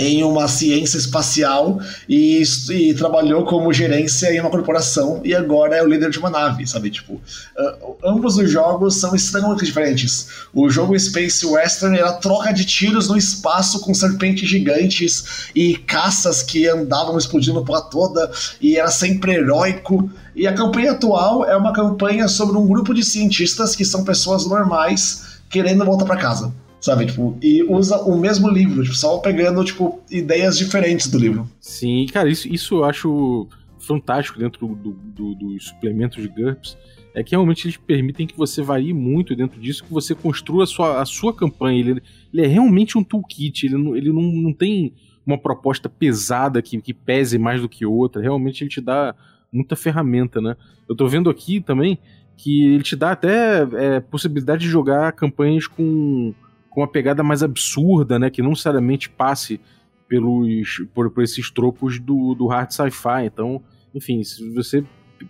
em 0.00 0.24
uma 0.24 0.48
ciência 0.48 0.96
espacial 0.96 1.78
e, 2.08 2.42
e, 2.70 2.94
trabalhou 2.94 3.44
como 3.44 3.70
gerência 3.70 4.34
em 4.34 4.40
uma 4.40 4.48
corporação 4.48 5.20
e 5.22 5.34
agora 5.34 5.76
é 5.76 5.82
o 5.82 5.86
líder 5.86 6.08
de 6.08 6.18
uma 6.18 6.30
nave, 6.30 6.66
sabe? 6.66 6.90
Tipo, 6.90 7.14
uh, 7.14 7.96
ambos 8.02 8.38
os 8.38 8.50
jogos 8.50 8.96
são 8.98 9.14
extremamente 9.14 9.62
diferentes. 9.62 10.28
O 10.54 10.70
jogo 10.70 10.98
Space 10.98 11.44
Western 11.44 11.98
era 11.98 12.14
troca 12.14 12.50
de 12.50 12.64
tiros 12.64 13.08
no 13.08 13.16
espaço 13.16 13.78
com 13.80 13.92
serpentes 13.92 14.48
gigantes 14.48 15.50
e 15.54 15.76
caças 15.76 16.42
que 16.42 16.66
andavam 16.66 17.18
explodindo 17.18 17.62
por 17.62 17.78
toda 17.90 18.30
e 18.58 18.78
era 18.78 18.90
sempre 18.90 19.34
heróico. 19.34 20.10
E 20.34 20.46
a 20.46 20.54
campanha 20.54 20.92
atual 20.92 21.44
é 21.44 21.54
uma 21.54 21.74
campanha 21.74 22.26
sobre 22.26 22.56
um 22.56 22.66
grupo 22.66 22.94
de 22.94 23.04
cientistas 23.04 23.76
que 23.76 23.84
são 23.84 24.02
pessoas 24.02 24.46
normais 24.46 25.40
querendo 25.50 25.84
voltar 25.84 26.06
para 26.06 26.16
casa 26.16 26.50
sabe? 26.80 27.06
Tipo, 27.06 27.36
e 27.42 27.62
usa 27.62 27.98
o 27.98 28.18
mesmo 28.18 28.48
livro, 28.48 28.82
tipo, 28.82 28.94
só 28.94 29.18
pegando, 29.18 29.64
tipo, 29.64 30.00
ideias 30.10 30.56
diferentes 30.56 31.08
do 31.08 31.18
livro. 31.18 31.48
Sim, 31.60 32.06
cara, 32.12 32.28
isso, 32.28 32.48
isso 32.48 32.76
eu 32.76 32.84
acho 32.84 33.48
fantástico 33.78 34.38
dentro 34.38 34.66
do, 34.66 34.92
do, 34.92 35.34
dos 35.34 35.68
suplementos 35.68 36.22
de 36.22 36.28
GURPS, 36.28 36.76
é 37.14 37.22
que 37.24 37.32
realmente 37.32 37.66
eles 37.66 37.76
permitem 37.76 38.26
que 38.26 38.36
você 38.36 38.62
varie 38.62 38.94
muito 38.94 39.34
dentro 39.34 39.60
disso, 39.60 39.84
que 39.84 39.92
você 39.92 40.14
construa 40.14 40.64
a 40.64 40.66
sua, 40.66 41.02
a 41.02 41.04
sua 41.04 41.34
campanha. 41.34 41.80
Ele, 41.80 42.02
ele 42.32 42.42
é 42.44 42.46
realmente 42.46 42.96
um 42.96 43.02
toolkit, 43.02 43.66
ele, 43.66 43.76
não, 43.76 43.96
ele 43.96 44.12
não, 44.12 44.22
não 44.22 44.52
tem 44.52 44.94
uma 45.26 45.36
proposta 45.36 45.88
pesada 45.88 46.62
que, 46.62 46.80
que 46.80 46.94
pese 46.94 47.36
mais 47.36 47.60
do 47.60 47.68
que 47.68 47.84
outra. 47.84 48.22
Realmente 48.22 48.62
ele 48.62 48.70
te 48.70 48.80
dá 48.80 49.14
muita 49.52 49.74
ferramenta, 49.74 50.40
né? 50.40 50.56
Eu 50.88 50.94
tô 50.94 51.08
vendo 51.08 51.28
aqui 51.28 51.60
também 51.60 51.98
que 52.36 52.64
ele 52.64 52.82
te 52.82 52.96
dá 52.96 53.12
até 53.12 53.66
é, 53.74 54.00
possibilidade 54.00 54.62
de 54.62 54.68
jogar 54.68 55.12
campanhas 55.12 55.66
com, 55.66 56.32
com 56.70 56.80
uma 56.80 56.88
pegada 56.88 57.22
mais 57.22 57.42
absurda, 57.42 58.18
né? 58.18 58.30
Que 58.30 58.40
não 58.40 58.50
necessariamente 58.50 59.10
passe 59.10 59.60
pelos, 60.08 60.82
por, 60.94 61.10
por 61.10 61.22
esses 61.22 61.50
tropos 61.50 61.98
do, 61.98 62.34
do 62.34 62.46
hard 62.46 62.70
sci-fi. 62.70 63.26
Então, 63.26 63.62
enfim, 63.94 64.22
se 64.22 64.48
você 64.54 64.84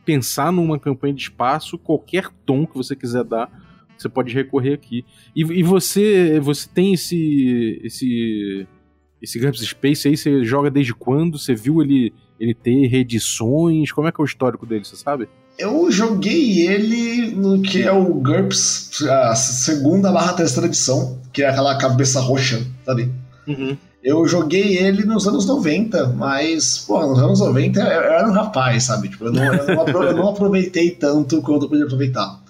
pensar 0.05 0.53
numa 0.53 0.79
campanha 0.79 1.15
de 1.15 1.23
espaço, 1.23 1.79
qualquer 1.79 2.29
tom 2.47 2.67
que 2.67 2.77
você 2.77 2.95
quiser 2.95 3.25
dar, 3.25 3.51
você 3.97 4.09
pode 4.09 4.33
recorrer 4.33 4.75
aqui. 4.75 5.05
E, 5.35 5.41
e 5.41 5.63
você 5.63 6.39
você 6.41 6.69
tem 6.69 6.95
esse 6.95 7.81
esse 7.83 8.67
esse 9.21 9.39
GURPS 9.39 9.61
Space 9.61 10.09
aí, 10.09 10.17
você 10.17 10.43
joga 10.45 10.71
desde 10.71 10.95
quando? 10.95 11.39
Você 11.39 11.55
viu 11.55 11.83
ele 11.83 12.13
ele 12.39 12.55
ter 12.55 12.87
reedições? 12.87 13.93
Como 13.93 14.09
é 14.09 14.13
que 14.13 14.21
é 14.21 14.23
o 14.23 14.25
histórico 14.25 14.65
dele, 14.65 14.85
você 14.85 14.97
sabe? 14.97 15.29
Eu 15.61 15.93
joguei 15.93 16.67
ele 16.67 17.33
no 17.33 17.61
que 17.61 17.83
é 17.83 17.93
o 17.93 18.15
GURPS, 18.15 19.03
a 19.07 19.35
segunda 19.35 20.11
barra 20.11 20.33
terceira 20.33 20.67
edição, 20.67 21.19
que 21.35 21.43
é 21.43 21.51
aquela 21.51 21.77
cabeça 21.77 22.19
roxa, 22.19 22.67
sabe? 22.85 23.13
Uhum. 23.47 23.77
Eu 24.03 24.27
joguei 24.27 24.79
ele 24.79 25.05
nos 25.05 25.29
anos 25.29 25.45
90, 25.45 26.15
mas, 26.17 26.79
pô, 26.79 27.07
nos 27.07 27.19
anos 27.19 27.41
90 27.41 27.79
eu 27.79 27.87
era 27.87 28.27
um 28.27 28.33
rapaz, 28.33 28.85
sabe? 28.85 29.11
Tipo, 29.11 29.27
eu 29.27 29.33
não, 29.33 29.45
eu 29.45 29.67
não, 29.67 30.03
eu 30.03 30.17
não 30.17 30.29
aproveitei 30.31 30.93
tanto 30.93 31.43
quanto 31.43 31.67
eu 31.67 31.69
podia 31.69 31.85
aproveitar. 31.85 32.41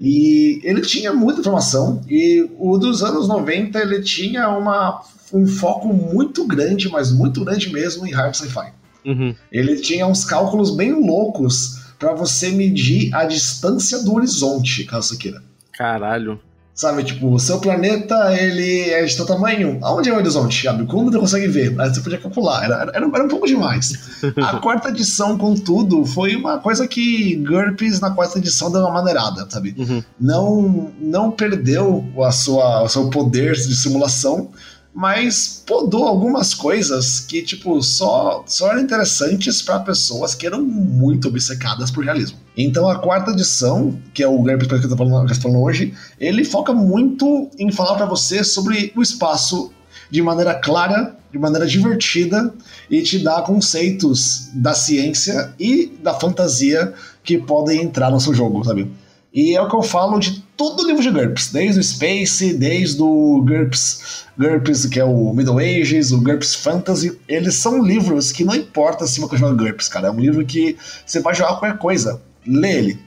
E 0.00 0.60
ele 0.64 0.80
tinha 0.80 1.12
muita 1.12 1.40
informação, 1.40 2.00
e 2.08 2.44
o 2.58 2.76
dos 2.76 3.04
anos 3.04 3.28
90 3.28 3.78
ele 3.78 4.02
tinha 4.02 4.48
uma, 4.48 5.00
um 5.32 5.46
foco 5.46 5.86
muito 5.94 6.44
grande, 6.44 6.88
mas 6.88 7.12
muito 7.12 7.44
grande 7.44 7.72
mesmo, 7.72 8.04
em 8.04 8.10
hard 8.10 8.34
sci-fi. 8.34 8.72
Uhum. 9.06 9.32
Ele 9.52 9.76
tinha 9.76 10.08
uns 10.08 10.24
cálculos 10.24 10.74
bem 10.74 10.92
loucos 10.92 11.77
para 11.98 12.14
você 12.14 12.50
medir 12.50 13.14
a 13.14 13.24
distância 13.24 14.02
do 14.02 14.14
horizonte, 14.14 14.84
caso 14.84 15.08
você 15.08 15.16
queira. 15.16 15.42
Caralho. 15.72 16.40
Sabe, 16.78 17.02
tipo, 17.02 17.34
o 17.34 17.40
seu 17.40 17.58
planeta, 17.58 18.32
ele 18.40 18.82
é 18.90 19.04
de 19.04 19.16
tal 19.16 19.26
tamanho. 19.26 19.80
Aonde 19.82 20.10
é 20.10 20.12
o 20.12 20.16
horizonte, 20.16 20.62
sabe? 20.62 20.86
Como 20.86 21.10
você 21.10 21.18
consegue 21.18 21.48
ver? 21.48 21.80
Aí 21.80 21.92
você 21.92 22.00
podia 22.00 22.18
calcular. 22.18 22.62
Era, 22.62 22.92
era, 22.94 23.04
era 23.04 23.24
um 23.24 23.28
pouco 23.28 23.48
demais. 23.48 24.22
A 24.36 24.58
quarta 24.62 24.90
edição, 24.90 25.36
contudo, 25.36 26.04
foi 26.04 26.36
uma 26.36 26.58
coisa 26.58 26.86
que 26.86 27.34
GURPS 27.34 27.98
na 27.98 28.12
quarta 28.12 28.38
edição 28.38 28.70
deu 28.70 28.82
uma 28.82 28.92
maneirada, 28.92 29.44
sabe? 29.50 29.74
Uhum. 29.76 30.04
Não, 30.20 30.92
não 31.00 31.32
perdeu 31.32 32.04
a 32.24 32.30
sua, 32.30 32.84
o 32.84 32.88
seu 32.88 33.10
poder 33.10 33.54
de 33.54 33.74
simulação, 33.74 34.52
mas 34.98 35.62
podou 35.64 36.08
algumas 36.08 36.52
coisas 36.52 37.20
que, 37.20 37.40
tipo, 37.40 37.80
só, 37.80 38.42
só 38.48 38.72
eram 38.72 38.80
interessantes 38.80 39.62
para 39.62 39.78
pessoas 39.78 40.34
que 40.34 40.44
eram 40.44 40.60
muito 40.60 41.28
obcecadas 41.28 41.88
por 41.88 42.04
realismo. 42.04 42.36
Então 42.56 42.88
a 42.88 42.98
quarta 42.98 43.30
edição, 43.30 43.96
que 44.12 44.24
é 44.24 44.26
o 44.26 44.42
falando, 44.42 44.66
que 44.80 44.86
eu 44.86 44.90
tô 44.90 44.96
falando 44.96 45.62
hoje, 45.62 45.94
ele 46.18 46.44
foca 46.44 46.72
muito 46.72 47.48
em 47.60 47.70
falar 47.70 47.94
para 47.94 48.06
você 48.06 48.42
sobre 48.42 48.92
o 48.96 49.00
espaço 49.00 49.70
de 50.10 50.20
maneira 50.20 50.52
clara, 50.56 51.16
de 51.30 51.38
maneira 51.38 51.64
divertida 51.64 52.52
e 52.90 53.00
te 53.00 53.20
dá 53.20 53.40
conceitos 53.42 54.50
da 54.52 54.74
ciência 54.74 55.54
e 55.60 55.96
da 56.02 56.14
fantasia 56.14 56.92
que 57.22 57.38
podem 57.38 57.82
entrar 57.82 58.10
no 58.10 58.18
seu 58.18 58.34
jogo, 58.34 58.64
sabe? 58.64 58.90
E 59.38 59.54
é 59.54 59.62
o 59.62 59.68
que 59.68 59.76
eu 59.76 59.84
falo 59.84 60.18
de 60.18 60.42
todo 60.56 60.84
livro 60.84 61.00
de 61.00 61.12
GURPS, 61.12 61.52
desde 61.52 61.78
o 61.78 61.84
Space, 61.84 62.54
desde 62.54 63.00
o 63.00 63.40
GURPS, 63.46 64.24
GURPS 64.36 64.86
que 64.86 64.98
é 64.98 65.04
o 65.04 65.32
Middle 65.32 65.60
Ages, 65.60 66.10
o 66.10 66.20
GURPS 66.20 66.56
Fantasy. 66.56 67.16
Eles 67.28 67.54
são 67.54 67.80
livros 67.80 68.32
que 68.32 68.42
não 68.42 68.56
importa 68.56 69.06
se 69.06 69.20
você 69.20 69.36
joga 69.36 69.54
GURPS, 69.54 69.86
cara. 69.86 70.08
É 70.08 70.10
um 70.10 70.18
livro 70.18 70.44
que 70.44 70.76
você 71.06 71.20
vai 71.20 71.36
jogar 71.36 71.50
qualquer 71.50 71.78
coisa. 71.78 72.20
Lê 72.44 72.78
ele. 72.78 72.98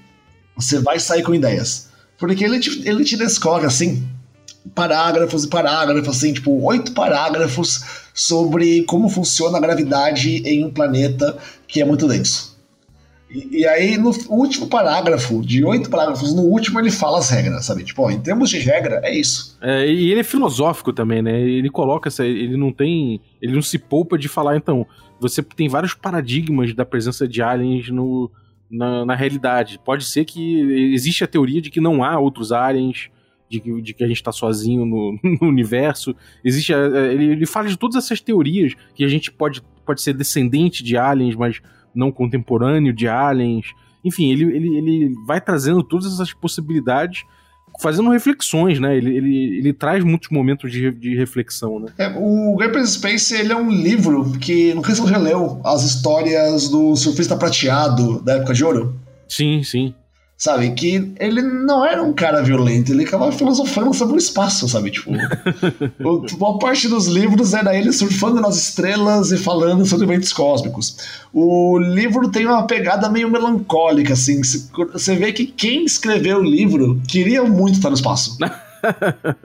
Você 0.55 0.79
vai 0.79 1.01
sair 1.01 1.21
com 1.21 1.35
ideias. 1.35 1.89
Porque 2.17 2.45
ele 2.45 2.61
te, 2.61 2.81
ele 2.87 3.03
te 3.03 3.17
descobre, 3.17 3.67
assim, 3.67 4.07
parágrafos 4.73 5.43
e 5.43 5.49
parágrafos, 5.49 6.15
assim, 6.15 6.31
tipo, 6.31 6.63
oito 6.63 6.93
parágrafos 6.93 7.83
sobre 8.13 8.83
como 8.83 9.09
funciona 9.09 9.57
a 9.57 9.61
gravidade 9.61 10.37
em 10.47 10.63
um 10.63 10.71
planeta 10.71 11.37
que 11.67 11.81
é 11.81 11.85
muito 11.85 12.07
denso. 12.07 12.50
E, 13.33 13.61
e, 13.61 13.67
aí, 13.67 13.97
no 13.97 14.11
último 14.29 14.67
parágrafo, 14.67 15.41
de 15.41 15.63
oito 15.63 15.89
parágrafos, 15.89 16.35
no 16.35 16.41
último 16.41 16.79
ele 16.79 16.91
fala 16.91 17.19
as 17.19 17.29
regras, 17.29 17.65
sabe? 17.65 17.83
Tipo, 17.83 18.03
ó, 18.03 18.11
em 18.11 18.19
termos 18.19 18.49
de 18.49 18.59
regra, 18.59 18.99
é 19.03 19.15
isso. 19.15 19.57
É, 19.61 19.87
e 19.87 20.11
ele 20.11 20.19
é 20.19 20.23
filosófico 20.23 20.91
também, 20.91 21.21
né? 21.21 21.39
Ele 21.39 21.69
coloca 21.69 22.09
essa. 22.09 22.25
Ele 22.25 22.57
não 22.57 22.73
tem. 22.73 23.21
Ele 23.41 23.53
não 23.53 23.61
se 23.61 23.79
poupa 23.79 24.17
de 24.17 24.27
falar, 24.27 24.57
então. 24.57 24.85
Você 25.19 25.41
tem 25.41 25.69
vários 25.69 25.93
paradigmas 25.93 26.73
da 26.73 26.83
presença 26.83 27.27
de 27.27 27.41
aliens 27.41 27.89
no, 27.89 28.29
na, 28.69 29.05
na 29.05 29.15
realidade. 29.15 29.79
Pode 29.85 30.03
ser 30.03 30.25
que 30.25 30.59
existe 30.93 31.23
a 31.23 31.27
teoria 31.27 31.61
de 31.61 31.69
que 31.69 31.79
não 31.79 32.03
há 32.03 32.19
outros 32.19 32.51
aliens. 32.51 33.09
De 33.47 33.59
que, 33.59 33.81
de 33.81 33.93
que, 33.93 34.03
a 34.03 34.07
gente 34.07 34.17
está 34.17 34.31
sozinho 34.31 34.85
no, 34.85 35.19
no, 35.41 35.47
universo. 35.47 36.15
Existe. 36.43 36.73
Ele, 36.73 37.25
ele 37.31 37.45
fala 37.45 37.69
de 37.69 37.77
todas 37.77 38.03
essas 38.03 38.19
teorias 38.19 38.73
que 38.95 39.03
a 39.03 39.07
gente 39.07 39.31
pode, 39.31 39.61
pode 39.85 40.01
ser 40.01 40.13
descendente 40.13 40.83
de 40.83 40.97
aliens, 40.97 41.35
mas 41.35 41.61
não 41.93 42.11
contemporâneo 42.11 42.93
de 42.93 43.07
aliens. 43.07 43.67
Enfim, 44.03 44.31
ele, 44.31 44.43
ele, 44.55 44.77
ele 44.77 45.13
vai 45.25 45.39
trazendo 45.39 45.83
todas 45.83 46.11
essas 46.11 46.33
possibilidades, 46.33 47.23
fazendo 47.79 48.09
reflexões, 48.09 48.79
né? 48.79 48.95
Ele, 48.97 49.15
ele, 49.15 49.57
ele 49.59 49.73
traz 49.73 50.03
muitos 50.03 50.29
momentos 50.29 50.71
de, 50.71 50.91
de 50.91 51.15
reflexão, 51.15 51.79
né? 51.79 51.87
É, 51.97 52.13
o 52.17 52.57
Space 52.85 53.33
ele 53.35 53.53
é 53.53 53.55
um 53.55 53.69
livro 53.69 54.31
que, 54.39 54.73
não 54.73 54.83
sei 54.83 54.95
se 54.95 55.01
você 55.01 55.11
já 55.11 55.17
leu, 55.17 55.61
as 55.63 55.83
histórias 55.83 56.69
do 56.69 56.95
surfista 56.95 57.35
prateado 57.35 58.21
da 58.21 58.35
época 58.35 58.53
de 58.53 58.63
ouro. 58.63 58.95
Sim, 59.27 59.63
sim 59.63 59.93
sabe? 60.41 60.71
Que 60.71 61.13
ele 61.19 61.39
não 61.39 61.85
era 61.85 62.01
um 62.01 62.11
cara 62.13 62.41
violento, 62.41 62.91
ele 62.91 63.03
acabava 63.03 63.31
filosofando 63.31 63.93
sobre 63.93 64.15
o 64.15 64.17
espaço, 64.17 64.67
sabe? 64.67 64.89
Tipo, 64.89 65.11
boa 66.35 66.57
parte 66.57 66.87
dos 66.87 67.05
livros 67.05 67.53
era 67.53 67.77
ele 67.77 67.93
surfando 67.93 68.41
nas 68.41 68.57
estrelas 68.57 69.31
e 69.31 69.37
falando 69.37 69.85
sobre 69.85 70.07
eventos 70.07 70.33
cósmicos. 70.33 70.97
O 71.31 71.77
livro 71.77 72.31
tem 72.31 72.47
uma 72.47 72.65
pegada 72.65 73.07
meio 73.07 73.29
melancólica, 73.29 74.13
assim. 74.13 74.41
Você 74.41 75.15
vê 75.15 75.31
que 75.31 75.45
quem 75.45 75.85
escreveu 75.85 76.39
o 76.39 76.43
livro 76.43 76.99
queria 77.07 77.43
muito 77.43 77.75
estar 77.75 77.89
no 77.89 77.95
espaço. 77.95 78.35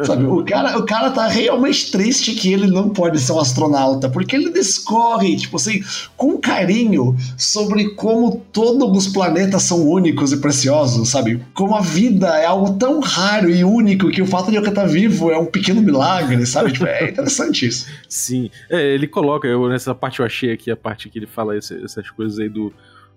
Sabe, 0.04 0.24
o 0.24 0.44
cara, 0.44 0.78
o 0.78 0.86
cara 0.86 1.10
tá 1.10 1.26
realmente 1.26 1.90
triste 1.90 2.34
que 2.34 2.52
ele 2.52 2.66
não 2.66 2.90
pode 2.90 3.18
ser 3.20 3.32
um 3.32 3.40
astronauta, 3.40 4.08
porque 4.08 4.36
ele 4.36 4.50
discorre, 4.50 5.36
tipo 5.36 5.56
assim, 5.56 5.82
com 6.16 6.38
carinho 6.38 7.16
sobre 7.36 7.90
como 7.90 8.44
todos 8.52 9.06
os 9.06 9.12
planetas 9.12 9.62
são 9.62 9.86
únicos 9.86 10.32
e 10.32 10.38
preciosos, 10.38 11.08
sabe? 11.08 11.42
Como 11.54 11.74
a 11.74 11.80
vida 11.80 12.28
é 12.38 12.46
algo 12.46 12.78
tão 12.78 13.00
raro 13.00 13.50
e 13.50 13.64
único 13.64 14.10
que 14.10 14.22
o 14.22 14.26
fato 14.26 14.50
de 14.50 14.56
eu 14.56 14.64
estar 14.64 14.86
vivo 14.86 15.30
é 15.30 15.38
um 15.38 15.46
pequeno 15.46 15.82
milagre, 15.82 16.44
sabe? 16.46 16.72
Tipo, 16.72 16.86
é 16.86 17.10
interessante 17.10 17.66
isso. 17.66 17.86
Sim, 18.08 18.50
é, 18.70 18.94
ele 18.94 19.06
coloca, 19.06 19.46
eu, 19.46 19.68
nessa 19.68 19.94
parte 19.94 20.20
eu 20.20 20.26
achei 20.26 20.52
aqui 20.52 20.70
a 20.70 20.76
parte 20.76 21.08
que 21.08 21.18
ele 21.18 21.26
fala 21.26 21.56
esse, 21.56 21.82
essas 21.84 22.10
coisas 22.10 22.38
aí 22.38 22.48
do. 22.48 22.72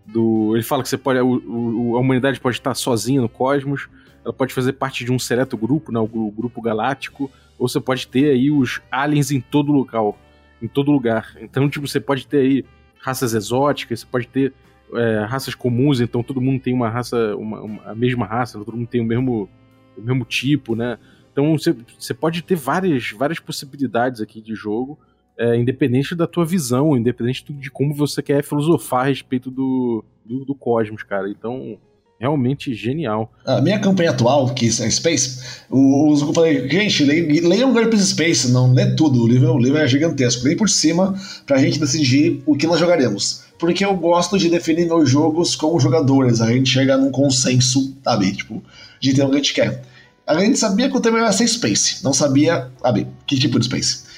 do 0.05 0.53
ele 0.55 0.63
fala 0.63 0.83
que 0.83 0.89
você 0.89 0.97
pode. 0.97 1.19
O, 1.19 1.41
o, 1.45 1.97
a 1.97 1.99
humanidade 1.99 2.39
pode 2.39 2.57
estar 2.57 2.73
sozinha 2.73 3.21
no 3.21 3.29
cosmos 3.29 3.87
ela 4.29 4.33
pode 4.33 4.53
fazer 4.53 4.73
parte 4.73 5.03
de 5.03 5.11
um 5.11 5.17
seleto 5.17 5.57
grupo, 5.57 5.91
né, 5.91 5.99
o 5.99 6.31
grupo 6.31 6.61
galáctico, 6.61 7.31
ou 7.57 7.67
você 7.67 7.79
pode 7.79 8.07
ter 8.07 8.29
aí 8.29 8.51
os 8.51 8.79
aliens 8.91 9.31
em 9.31 9.41
todo 9.41 9.71
local, 9.71 10.17
em 10.61 10.67
todo 10.67 10.91
lugar. 10.91 11.35
Então, 11.41 11.67
tipo, 11.67 11.87
você 11.87 11.99
pode 11.99 12.27
ter 12.27 12.37
aí 12.37 12.65
raças 12.99 13.33
exóticas, 13.33 14.01
você 14.01 14.05
pode 14.05 14.27
ter 14.27 14.53
é, 14.93 15.25
raças 15.25 15.55
comuns, 15.55 15.99
então 15.99 16.21
todo 16.21 16.39
mundo 16.39 16.61
tem 16.61 16.73
uma 16.73 16.89
raça, 16.89 17.35
uma, 17.35 17.61
uma, 17.61 17.83
a 17.85 17.95
mesma 17.95 18.25
raça, 18.25 18.59
todo 18.59 18.77
mundo 18.77 18.87
tem 18.87 19.01
o 19.01 19.05
mesmo, 19.05 19.49
o 19.97 20.01
mesmo 20.01 20.23
tipo, 20.25 20.75
né? 20.75 20.99
Então 21.31 21.57
você, 21.57 21.75
você 21.97 22.13
pode 22.13 22.43
ter 22.43 22.55
várias, 22.55 23.11
várias 23.11 23.39
possibilidades 23.39 24.21
aqui 24.21 24.41
de 24.41 24.53
jogo, 24.53 24.99
é, 25.37 25.55
independente 25.55 26.13
da 26.13 26.27
tua 26.27 26.45
visão, 26.45 26.95
independente 26.95 27.51
de 27.51 27.71
como 27.71 27.95
você 27.95 28.21
quer 28.21 28.43
filosofar 28.43 29.01
a 29.01 29.07
respeito 29.07 29.49
do, 29.49 30.03
do, 30.23 30.45
do 30.45 30.53
cosmos, 30.53 31.01
cara. 31.01 31.29
Então, 31.29 31.79
realmente 32.19 32.73
genial. 32.73 33.31
A 33.45 33.61
minha 33.61 33.79
campanha 33.79 34.11
atual, 34.11 34.53
que 34.53 34.67
é 34.67 34.89
Space, 34.89 35.39
os 35.69 36.21
eu 36.21 36.33
falei, 36.33 36.67
gente, 36.67 37.03
leiam 37.03 37.71
GURPS 37.71 38.09
Space, 38.09 38.51
não 38.51 38.73
lê 38.73 38.93
tudo, 38.95 39.23
o 39.23 39.27
livro, 39.27 39.53
o 39.53 39.57
livro 39.57 39.77
é 39.77 39.87
gigantesco, 39.87 40.43
leia 40.43 40.57
por 40.57 40.69
cima 40.69 41.15
pra 41.45 41.57
gente 41.57 41.79
decidir 41.79 42.43
o 42.45 42.57
que 42.57 42.67
nós 42.67 42.79
jogaremos. 42.79 43.43
Porque 43.57 43.85
eu 43.85 43.95
gosto 43.95 44.37
de 44.37 44.49
definir 44.49 44.85
meus 44.85 45.09
jogos 45.09 45.55
como 45.55 45.79
jogadores, 45.79 46.41
a 46.41 46.51
gente 46.51 46.69
chega 46.69 46.97
num 46.97 47.11
consenso, 47.11 47.95
sabe, 48.03 48.33
tipo, 48.33 48.61
de 48.99 49.13
ter 49.13 49.23
o 49.23 49.29
que 49.29 49.35
a 49.35 49.37
gente 49.37 49.53
quer. 49.53 49.81
A 50.27 50.39
gente 50.39 50.59
sabia 50.59 50.89
que 50.89 50.97
o 50.97 51.01
tema 51.01 51.19
ia 51.19 51.31
ser 51.31 51.47
Space, 51.47 52.03
não 52.03 52.13
sabia, 52.13 52.69
sabe, 52.81 53.07
que 53.25 53.39
tipo 53.39 53.57
de 53.57 53.65
Space. 53.65 54.09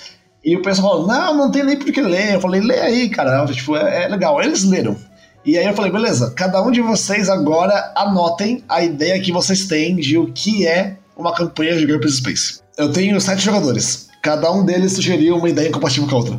E 0.43 0.55
o 0.55 0.61
pessoal 0.63 1.05
falou, 1.05 1.07
não, 1.07 1.37
não 1.37 1.51
tem 1.51 1.63
nem 1.63 1.77
por 1.77 1.91
que 1.91 2.01
ler. 2.01 2.33
Eu 2.33 2.41
falei, 2.41 2.61
lê 2.61 2.79
aí, 2.79 3.09
cara, 3.09 3.45
tipo, 3.45 3.75
é, 3.75 4.05
é 4.05 4.07
legal. 4.07 4.41
Eles 4.41 4.63
leram. 4.63 4.97
E 5.43 5.57
aí 5.57 5.65
eu 5.65 5.73
falei, 5.73 5.91
beleza, 5.91 6.31
cada 6.35 6.61
um 6.61 6.69
de 6.69 6.81
vocês 6.81 7.27
agora 7.27 7.91
anotem 7.95 8.63
a 8.69 8.83
ideia 8.83 9.19
que 9.19 9.31
vocês 9.31 9.65
têm 9.65 9.95
de 9.95 10.17
o 10.17 10.31
que 10.31 10.67
é 10.67 10.97
uma 11.17 11.33
campanha 11.33 11.75
de 11.75 11.85
GURPS 11.85 12.17
Space. 12.17 12.59
Eu 12.77 12.91
tenho 12.91 13.19
sete 13.19 13.43
jogadores. 13.43 14.07
Cada 14.21 14.51
um 14.51 14.63
deles 14.63 14.93
sugeriu 14.93 15.37
uma 15.37 15.49
ideia 15.49 15.69
incompatível 15.69 16.07
com 16.07 16.15
a 16.15 16.19
outra. 16.19 16.37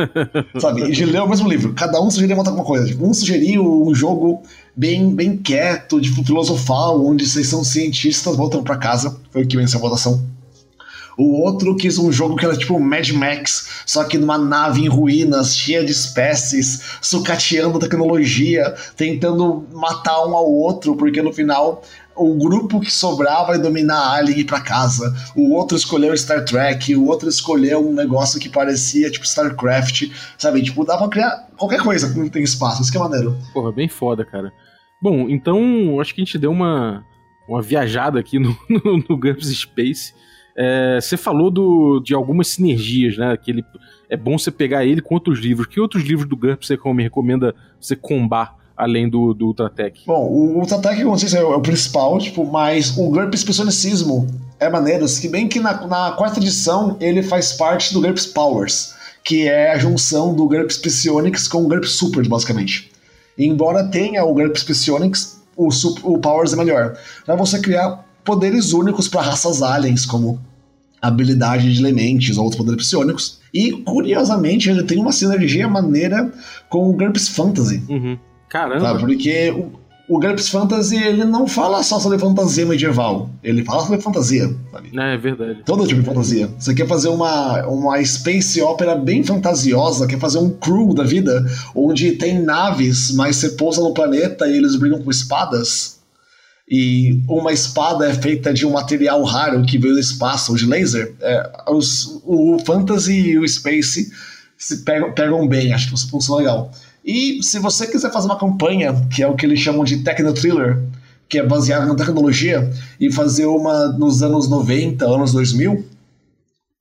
Sabe? 0.58 0.82
E 0.84 0.92
de 0.92 1.04
ler 1.04 1.20
o 1.20 1.28
mesmo 1.28 1.46
livro. 1.46 1.74
Cada 1.74 2.00
um 2.00 2.10
sugeria 2.10 2.34
montar 2.34 2.50
alguma 2.50 2.66
coisa. 2.66 2.86
Tipo, 2.86 3.06
um 3.06 3.12
sugeriu 3.12 3.86
um 3.86 3.94
jogo 3.94 4.42
bem, 4.74 5.14
bem 5.14 5.36
quieto, 5.36 6.00
tipo, 6.00 6.24
filosofal, 6.24 7.04
onde 7.04 7.28
vocês 7.28 7.46
são 7.46 7.62
cientistas 7.62 8.34
voltando 8.34 8.64
para 8.64 8.78
casa. 8.78 9.14
Foi 9.30 9.42
o 9.42 9.46
que 9.46 9.58
venceu 9.58 9.78
a 9.78 9.82
votação. 9.82 10.24
O 11.18 11.42
outro 11.42 11.74
quis 11.74 11.98
um 11.98 12.12
jogo 12.12 12.36
que 12.36 12.44
era 12.44 12.56
tipo 12.56 12.78
Mad 12.78 13.10
Max, 13.10 13.82
só 13.84 14.04
que 14.04 14.16
numa 14.16 14.38
nave 14.38 14.82
em 14.82 14.88
ruínas, 14.88 15.56
cheia 15.56 15.84
de 15.84 15.90
espécies, 15.90 16.80
sucateando 17.02 17.80
tecnologia, 17.80 18.72
tentando 18.96 19.66
matar 19.72 20.24
um 20.24 20.36
ao 20.36 20.48
outro, 20.48 20.94
porque 20.94 21.20
no 21.20 21.32
final 21.32 21.82
o 22.14 22.34
grupo 22.36 22.80
que 22.80 22.92
sobrava 22.92 23.48
vai 23.48 23.58
dominar 23.58 23.98
a 23.98 24.16
Alien 24.16 24.38
e 24.38 24.40
ir 24.42 24.44
pra 24.44 24.60
casa. 24.60 25.14
O 25.34 25.54
outro 25.54 25.76
escolheu 25.76 26.16
Star 26.16 26.44
Trek, 26.44 26.94
o 26.94 27.06
outro 27.06 27.28
escolheu 27.28 27.88
um 27.88 27.92
negócio 27.92 28.40
que 28.40 28.48
parecia 28.48 29.10
tipo 29.10 29.24
StarCraft, 29.24 30.10
sabe? 30.36 30.62
Tipo, 30.62 30.84
dava 30.84 31.00
pra 31.00 31.08
criar 31.08 31.48
qualquer 31.56 31.80
coisa 31.80 32.12
que 32.12 32.30
tem 32.30 32.42
espaço. 32.42 32.82
Isso 32.82 32.90
que 32.90 32.98
é 32.98 33.00
maneiro. 33.00 33.36
Porra, 33.52 33.72
bem 33.72 33.88
foda, 33.88 34.24
cara. 34.24 34.52
Bom, 35.00 35.28
então 35.28 36.00
acho 36.00 36.14
que 36.14 36.20
a 36.20 36.24
gente 36.24 36.38
deu 36.38 36.50
uma, 36.50 37.04
uma 37.48 37.62
viajada 37.62 38.18
aqui 38.18 38.38
no, 38.38 38.56
no, 38.68 39.04
no 39.08 39.16
GURPS 39.16 39.48
Space. 39.56 40.12
É, 40.60 41.00
você 41.00 41.16
falou 41.16 41.52
do, 41.52 42.00
de 42.00 42.12
algumas 42.12 42.48
sinergias, 42.48 43.16
né? 43.16 43.36
Que 43.36 43.52
ele, 43.52 43.64
é 44.10 44.16
bom 44.16 44.36
você 44.36 44.50
pegar 44.50 44.84
ele 44.84 45.00
com 45.00 45.14
outros 45.14 45.38
livros. 45.38 45.68
Que 45.68 45.78
outros 45.78 46.02
livros 46.02 46.28
do 46.28 46.36
GURPS 46.36 46.66
você 46.66 46.92
me 46.92 47.04
recomenda 47.04 47.54
você 47.80 47.94
combar 47.94 48.56
além 48.76 49.08
do, 49.08 49.32
do 49.32 49.46
Ultratech? 49.46 50.02
Bom, 50.04 50.26
o 50.26 50.58
Ultratech, 50.58 51.04
não 51.04 51.16
sei 51.16 51.28
se 51.28 51.36
é 51.36 51.44
o 51.44 51.60
principal, 51.60 52.18
tipo, 52.18 52.44
mas 52.44 52.96
o 52.98 53.08
GURPS 53.08 53.44
Psionicismo 53.44 54.26
é 54.58 54.68
maneiro, 54.68 55.06
se 55.06 55.28
bem 55.28 55.46
que 55.46 55.60
na, 55.60 55.86
na 55.86 56.12
quarta 56.12 56.40
edição 56.40 56.96
ele 57.00 57.22
faz 57.22 57.52
parte 57.52 57.94
do 57.94 58.00
GURPS 58.00 58.26
Powers, 58.26 58.94
que 59.22 59.46
é 59.46 59.72
a 59.72 59.78
junção 59.78 60.34
do 60.34 60.48
GURPS 60.48 60.78
Psionics 60.78 61.46
com 61.46 61.64
o 61.64 61.68
GURPS 61.68 61.92
Super, 61.92 62.26
basicamente. 62.26 62.90
E 63.36 63.46
embora 63.46 63.84
tenha 63.84 64.24
o 64.24 64.34
GURPS 64.34 64.64
Psionics, 64.64 65.40
o, 65.56 65.68
o 66.02 66.18
Powers 66.18 66.52
é 66.52 66.56
melhor. 66.56 66.96
Pra 67.24 67.36
você 67.36 67.60
criar 67.60 68.04
poderes 68.24 68.72
únicos 68.72 69.08
para 69.08 69.22
raças 69.22 69.62
aliens, 69.62 70.04
como 70.04 70.40
habilidade 71.00 71.72
de 71.72 71.80
elementes 71.80 72.36
ou 72.36 72.44
outros 72.44 72.62
poderes 72.62 72.86
psionicos. 72.86 73.38
E, 73.52 73.72
curiosamente, 73.72 74.68
ele 74.68 74.82
tem 74.82 74.98
uma 74.98 75.12
sinergia 75.12 75.68
maneira 75.68 76.30
com 76.68 76.88
o 76.88 76.92
GURPS 76.92 77.28
Fantasy. 77.28 77.82
Uhum. 77.88 78.18
Caramba! 78.48 78.92
Tá? 78.92 78.98
Porque 78.98 79.50
o, 79.50 79.72
o 80.08 80.18
GURPS 80.18 80.48
Fantasy, 80.48 80.96
ele 80.96 81.24
não 81.24 81.46
fala 81.46 81.82
só 81.82 82.00
sobre 82.00 82.18
fantasia 82.18 82.64
medieval. 82.64 83.30
Ele 83.42 83.64
fala 83.64 83.82
sobre 83.82 84.00
fantasia, 84.00 84.54
sabe? 84.72 84.90
É, 84.98 85.14
é 85.14 85.16
verdade. 85.16 85.62
Todo 85.64 85.86
tipo 85.86 86.00
de 86.00 86.06
fantasia. 86.06 86.48
Você 86.58 86.74
quer 86.74 86.86
fazer 86.86 87.08
uma, 87.08 87.66
uma 87.66 88.02
space 88.04 88.60
opera 88.60 88.94
bem 88.94 89.22
fantasiosa, 89.22 90.06
quer 90.06 90.18
fazer 90.18 90.38
um 90.38 90.50
crew 90.50 90.94
da 90.94 91.04
vida, 91.04 91.44
onde 91.74 92.12
tem 92.12 92.40
naves, 92.40 93.12
mas 93.12 93.36
você 93.36 93.50
pousa 93.50 93.82
no 93.82 93.92
planeta 93.92 94.46
e 94.46 94.56
eles 94.56 94.76
brigam 94.76 95.02
com 95.02 95.10
espadas 95.10 95.97
e 96.70 97.22
uma 97.26 97.52
espada 97.52 98.08
é 98.08 98.14
feita 98.14 98.52
de 98.52 98.66
um 98.66 98.72
material 98.72 99.22
raro 99.24 99.64
que 99.64 99.78
veio 99.78 99.94
do 99.94 100.00
espaço, 100.00 100.54
de 100.54 100.66
laser, 100.66 101.14
é, 101.20 101.50
os, 101.68 102.20
o 102.24 102.58
Fantasy 102.64 103.30
e 103.30 103.38
o 103.38 103.48
Space 103.48 104.12
se 104.56 104.84
pegam, 104.84 105.12
pegam 105.12 105.48
bem, 105.48 105.72
acho 105.72 105.88
que 105.88 105.94
isso 105.94 106.10
funciona 106.10 106.40
legal. 106.40 106.72
E 107.04 107.42
se 107.42 107.58
você 107.58 107.86
quiser 107.86 108.12
fazer 108.12 108.26
uma 108.26 108.38
campanha, 108.38 108.94
que 109.10 109.22
é 109.22 109.26
o 109.26 109.34
que 109.34 109.46
eles 109.46 109.60
chamam 109.60 109.84
de 109.84 109.98
Techno 109.98 110.34
Thriller, 110.34 110.82
que 111.28 111.38
é 111.38 111.46
baseada 111.46 111.86
na 111.86 111.94
tecnologia, 111.94 112.70
e 113.00 113.10
fazer 113.10 113.46
uma 113.46 113.88
nos 113.92 114.22
anos 114.22 114.48
90, 114.48 115.06
anos 115.06 115.32
2000, 115.32 115.84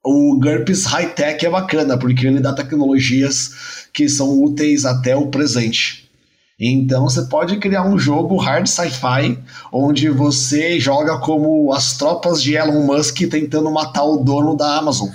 o 0.03 0.39
GURPS 0.39 0.85
High 0.85 1.13
Tech 1.13 1.45
é 1.45 1.49
bacana, 1.49 1.97
porque 1.97 2.25
ele 2.25 2.39
dá 2.39 2.53
tecnologias 2.53 3.87
que 3.93 4.09
são 4.09 4.41
úteis 4.41 4.85
até 4.85 5.15
o 5.15 5.27
presente. 5.27 6.06
Então 6.59 7.03
você 7.03 7.21
pode 7.23 7.57
criar 7.57 7.83
um 7.83 7.99
jogo 7.99 8.35
hard 8.35 8.65
sci-fi 8.65 9.37
onde 9.71 10.09
você 10.09 10.79
joga 10.79 11.19
como 11.19 11.71
as 11.71 11.95
tropas 11.95 12.41
de 12.41 12.55
Elon 12.55 12.83
Musk 12.83 13.19
tentando 13.29 13.69
matar 13.69 14.03
o 14.03 14.23
dono 14.23 14.55
da 14.57 14.77
Amazon. 14.77 15.09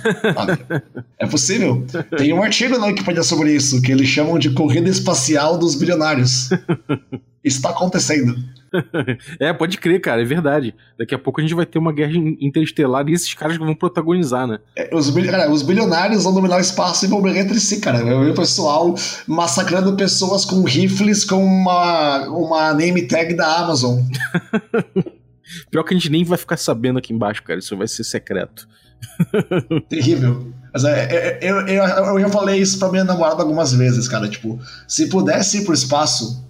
é 1.19 1.27
possível. 1.27 1.85
Tem 2.17 2.31
um 2.31 2.41
artigo 2.41 2.77
na 2.77 2.87
Wikipedia 2.87 3.23
sobre 3.23 3.53
isso 3.53 3.81
que 3.81 3.91
eles 3.91 4.07
chamam 4.07 4.39
de 4.39 4.51
corrida 4.51 4.89
espacial 4.89 5.57
dos 5.57 5.75
bilionários. 5.75 6.49
Está 7.43 7.71
acontecendo. 7.71 8.37
é, 9.39 9.53
pode 9.53 9.77
crer, 9.77 10.01
cara, 10.01 10.21
é 10.21 10.25
verdade. 10.25 10.73
Daqui 10.97 11.13
a 11.13 11.19
pouco 11.19 11.39
a 11.39 11.43
gente 11.43 11.53
vai 11.53 11.65
ter 11.65 11.77
uma 11.77 11.93
guerra 11.93 12.13
interestelar 12.39 13.07
e 13.07 13.13
esses 13.13 13.33
caras 13.33 13.57
vão 13.57 13.73
protagonizar, 13.75 14.47
né? 14.47 14.59
É, 14.75 14.93
os, 14.95 15.09
cara, 15.11 15.49
os 15.51 15.61
bilionários 15.61 16.23
vão 16.23 16.33
dominar 16.33 16.57
o 16.57 16.61
espaço 16.61 17.05
e 17.05 17.07
vão 17.07 17.21
brigar 17.21 17.45
entre 17.45 17.59
si, 17.59 17.79
cara. 17.79 17.99
Eu 17.99 18.23
vi 18.23 18.31
o 18.31 18.35
pessoal 18.35 18.95
massacrando 19.27 19.95
pessoas 19.95 20.45
com 20.45 20.63
rifles 20.63 21.23
com 21.23 21.43
uma, 21.43 22.27
uma 22.27 22.73
name 22.73 23.07
tag 23.07 23.33
da 23.35 23.59
Amazon. 23.59 23.99
Pior 25.69 25.83
que 25.83 25.93
a 25.93 25.97
gente 25.97 26.09
nem 26.09 26.23
vai 26.23 26.37
ficar 26.37 26.57
sabendo 26.57 26.99
aqui 26.99 27.13
embaixo, 27.13 27.43
cara. 27.43 27.59
Isso 27.59 27.77
vai 27.77 27.87
ser 27.87 28.03
secreto. 28.03 28.67
Terrível. 29.89 30.51
Mas 30.73 30.83
é, 30.85 31.03
é, 31.03 31.39
eu, 31.41 31.67
eu, 31.67 31.83
eu 31.83 32.19
já 32.19 32.29
falei 32.29 32.59
isso 32.59 32.79
pra 32.79 32.89
minha 32.89 33.03
namorada 33.03 33.43
algumas 33.43 33.73
vezes, 33.73 34.07
cara. 34.07 34.27
Tipo, 34.27 34.59
se 34.87 35.07
pudesse 35.07 35.59
ir 35.59 35.65
pro 35.65 35.73
espaço, 35.73 36.43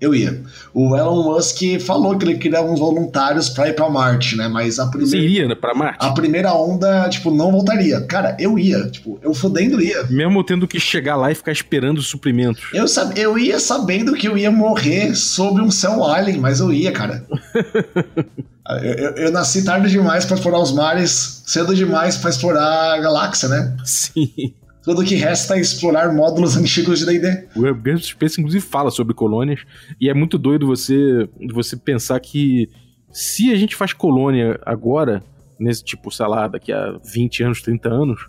eu 0.00 0.14
ia. 0.14 0.42
O 0.72 0.96
Elon 0.96 1.22
Musk 1.22 1.60
falou 1.84 2.16
que 2.16 2.24
ele 2.24 2.38
queria 2.38 2.62
uns 2.62 2.80
voluntários 2.80 3.50
para 3.50 3.68
ir 3.68 3.74
para 3.74 3.88
Marte, 3.90 4.34
né? 4.36 4.48
Mas 4.48 4.78
a 4.78 4.86
primeira. 4.86 5.10
Você 5.10 5.18
iria, 5.18 5.48
né? 5.48 5.54
Pra 5.54 5.74
Marte? 5.74 5.98
A 6.00 6.12
primeira 6.12 6.54
onda, 6.54 7.08
tipo, 7.10 7.30
não 7.30 7.52
voltaria. 7.52 8.00
Cara, 8.02 8.34
eu 8.38 8.58
ia. 8.58 8.88
Tipo, 8.88 9.18
eu 9.22 9.34
fodendo 9.34 9.80
ia. 9.82 10.04
Mesmo 10.04 10.42
tendo 10.42 10.66
que 10.66 10.80
chegar 10.80 11.16
lá 11.16 11.30
e 11.30 11.34
ficar 11.34 11.52
esperando 11.52 12.00
suprimentos. 12.00 12.62
Eu, 12.72 12.88
sab... 12.88 13.16
eu 13.18 13.38
ia 13.38 13.60
sabendo 13.60 14.14
que 14.14 14.26
eu 14.26 14.38
ia 14.38 14.50
morrer 14.50 15.14
sob 15.14 15.60
um 15.60 15.70
céu 15.70 16.04
alien, 16.04 16.38
mas 16.38 16.60
eu 16.60 16.72
ia, 16.72 16.92
cara. 16.92 17.24
eu, 18.82 18.92
eu, 18.94 19.10
eu, 19.16 19.32
nasci 19.32 19.64
tarde 19.64 19.90
demais 19.90 20.24
para 20.24 20.36
explorar 20.36 20.60
os 20.60 20.72
mares, 20.72 21.42
cedo 21.46 21.74
demais 21.74 22.16
para 22.16 22.30
explorar 22.30 22.94
a 22.94 22.98
galáxia, 22.98 23.48
né? 23.48 23.76
Sim. 23.84 24.54
Tudo 24.82 25.04
que 25.04 25.14
resta 25.14 25.56
é 25.56 25.60
explorar 25.60 26.12
módulos 26.12 26.56
antigos 26.56 27.00
de 27.00 27.06
D&D. 27.06 27.48
O 27.54 27.74
Guns 27.74 28.06
Space, 28.06 28.40
inclusive, 28.40 28.64
fala 28.64 28.90
sobre 28.90 29.14
colônias, 29.14 29.60
e 30.00 30.08
é 30.08 30.14
muito 30.14 30.38
doido 30.38 30.66
você, 30.66 31.28
você 31.52 31.76
pensar 31.76 32.18
que 32.20 32.68
se 33.10 33.52
a 33.52 33.56
gente 33.56 33.76
faz 33.76 33.92
colônia 33.92 34.58
agora, 34.64 35.22
nesse 35.58 35.84
tipo, 35.84 36.10
sei 36.10 36.26
lá, 36.26 36.48
daqui 36.48 36.72
a 36.72 36.98
20 37.04 37.42
anos, 37.42 37.62
30 37.62 37.88
anos, 37.88 38.26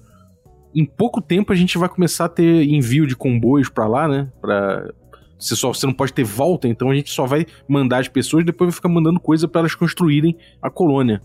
em 0.76 0.86
pouco 0.86 1.22
tempo 1.22 1.54
a 1.54 1.56
gente 1.56 1.78
vai 1.78 1.88
começar 1.88 2.26
a 2.26 2.30
ter 2.30 2.64
envio 2.64 3.08
de 3.08 3.16
comboios 3.16 3.70
para 3.70 3.88
lá, 3.88 4.08
né? 4.08 4.30
Pra, 4.42 4.90
você, 5.42 5.56
só, 5.56 5.74
você 5.74 5.86
não 5.86 5.94
pode 5.94 6.14
ter 6.14 6.24
volta, 6.24 6.68
então 6.68 6.90
a 6.92 6.96
gente 6.96 7.10
só 7.10 7.26
vai 7.26 7.46
mandar 7.68 8.00
as 8.00 8.08
pessoas 8.08 8.46
depois 8.46 8.68
vai 8.68 8.76
ficar 8.76 8.90
mandando 8.90 9.20
coisa 9.20 9.48
para 9.48 9.62
elas 9.62 9.74
construírem 9.74 10.38
a 10.62 10.70
colônia. 10.70 11.22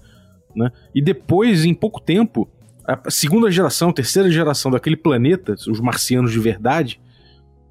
Né? 0.55 0.71
E 0.95 1.03
depois, 1.03 1.67
em 1.67 1.75
pouco 1.75 2.01
tempo, 2.01 2.49
a 2.87 3.11
segunda 3.11 3.51
geração, 3.51 3.93
terceira 3.93 4.31
geração 4.31 4.71
daquele 4.71 4.97
planeta, 4.97 5.55
os 5.69 5.81
marcianos 5.81 6.31
de 6.31 6.39
verdade, 6.39 7.01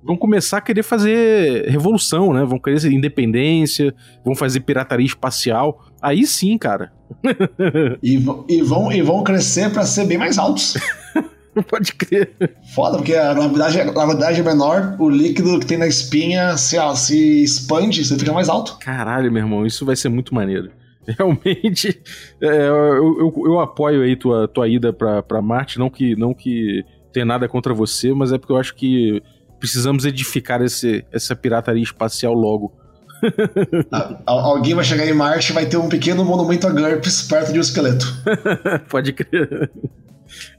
vão 0.04 0.16
começar 0.16 0.58
a 0.58 0.62
querer 0.62 0.84
fazer 0.84 1.68
revolução, 1.68 2.32
né? 2.34 2.46
Vão 2.46 2.60
querer 2.60 2.86
independência, 2.92 3.94
vão 4.24 4.36
fazer 4.36 4.60
pirataria 4.60 5.06
espacial. 5.06 5.84
Aí 6.02 6.28
sim, 6.28 6.58
cara. 6.58 6.94
e, 8.04 8.24
e, 8.48 8.62
vão, 8.62 8.92
e 8.92 9.02
vão 9.02 9.24
crescer 9.24 9.72
para 9.72 9.84
ser 9.84 10.06
bem 10.06 10.18
mais 10.18 10.38
altos. 10.38 10.76
Pode 11.70 11.94
crer. 11.94 12.36
Foda, 12.74 12.98
porque 12.98 13.16
a 13.16 13.34
gravidade, 13.34 13.80
a 13.80 13.86
gravidade 13.86 14.42
é 14.42 14.44
menor, 14.44 14.98
o 15.00 15.10
líquido 15.10 15.58
que 15.58 15.66
tem 15.66 15.78
na 15.78 15.88
espinha 15.88 16.58
se, 16.58 16.78
ó, 16.78 16.94
se 16.94 17.44
expande, 17.44 18.04
você 18.04 18.20
fica 18.20 18.34
mais 18.34 18.50
alto. 18.50 18.78
Caralho, 18.80 19.32
meu 19.32 19.42
irmão, 19.42 19.66
isso 19.66 19.86
vai 19.86 19.96
ser 19.96 20.10
muito 20.10 20.36
maneiro. 20.36 20.70
Realmente, 21.18 22.02
é, 22.42 22.68
eu, 22.68 23.20
eu, 23.20 23.34
eu, 23.46 23.60
apoio 23.60 24.02
aí 24.02 24.16
tua, 24.16 24.48
tua 24.48 24.68
ida 24.68 24.92
pra, 24.92 25.22
pra 25.22 25.42
Marte, 25.42 25.78
não 25.78 25.90
que, 25.90 26.16
não 26.16 26.34
que 26.34 26.84
tenha 27.14 27.26
nada 27.26 27.48
contra 27.48 27.74
você, 27.74 28.14
mas 28.14 28.32
é 28.32 28.38
porque 28.38 28.52
eu 28.52 28.58
acho 28.58 28.76
que 28.76 29.22
precisamos 29.60 30.06
edificar 30.06 30.62
esse, 30.62 31.06
essa 31.12 31.36
pirataria 31.36 31.84
espacial 31.84 32.34
logo. 32.34 32.74
Alguém 34.26 34.74
vai 34.74 34.84
chegar 34.84 35.08
em 35.08 35.14
Marte 35.14 35.52
e 35.52 35.54
vai 35.54 35.66
ter 35.66 35.78
um 35.78 35.90
pequeno 35.90 36.26
monumento 36.26 36.68
a 36.68 36.72
GURPS 36.72 37.28
perto 37.28 37.54
de 37.54 37.60
um 37.60 37.62
esqueleto. 37.62 38.06
Pode 38.90 39.14
crer. 39.14 39.72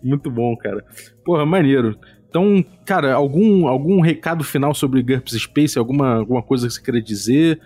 Muito 0.03 0.31
bom, 0.31 0.57
cara. 0.57 0.85
Porra, 1.25 1.45
maneiro. 1.45 1.99
Então, 2.29 2.65
cara, 2.85 3.15
algum, 3.15 3.67
algum 3.67 4.01
recado 4.01 4.43
final 4.43 4.75
sobre 4.75 5.03
GURPS 5.03 5.33
Space? 5.43 5.79
Alguma, 5.79 6.17
alguma 6.17 6.43
coisa 6.43 6.67
que 6.67 6.75
você 6.75 6.83
queria 6.83 7.03
dizer? 7.03 7.61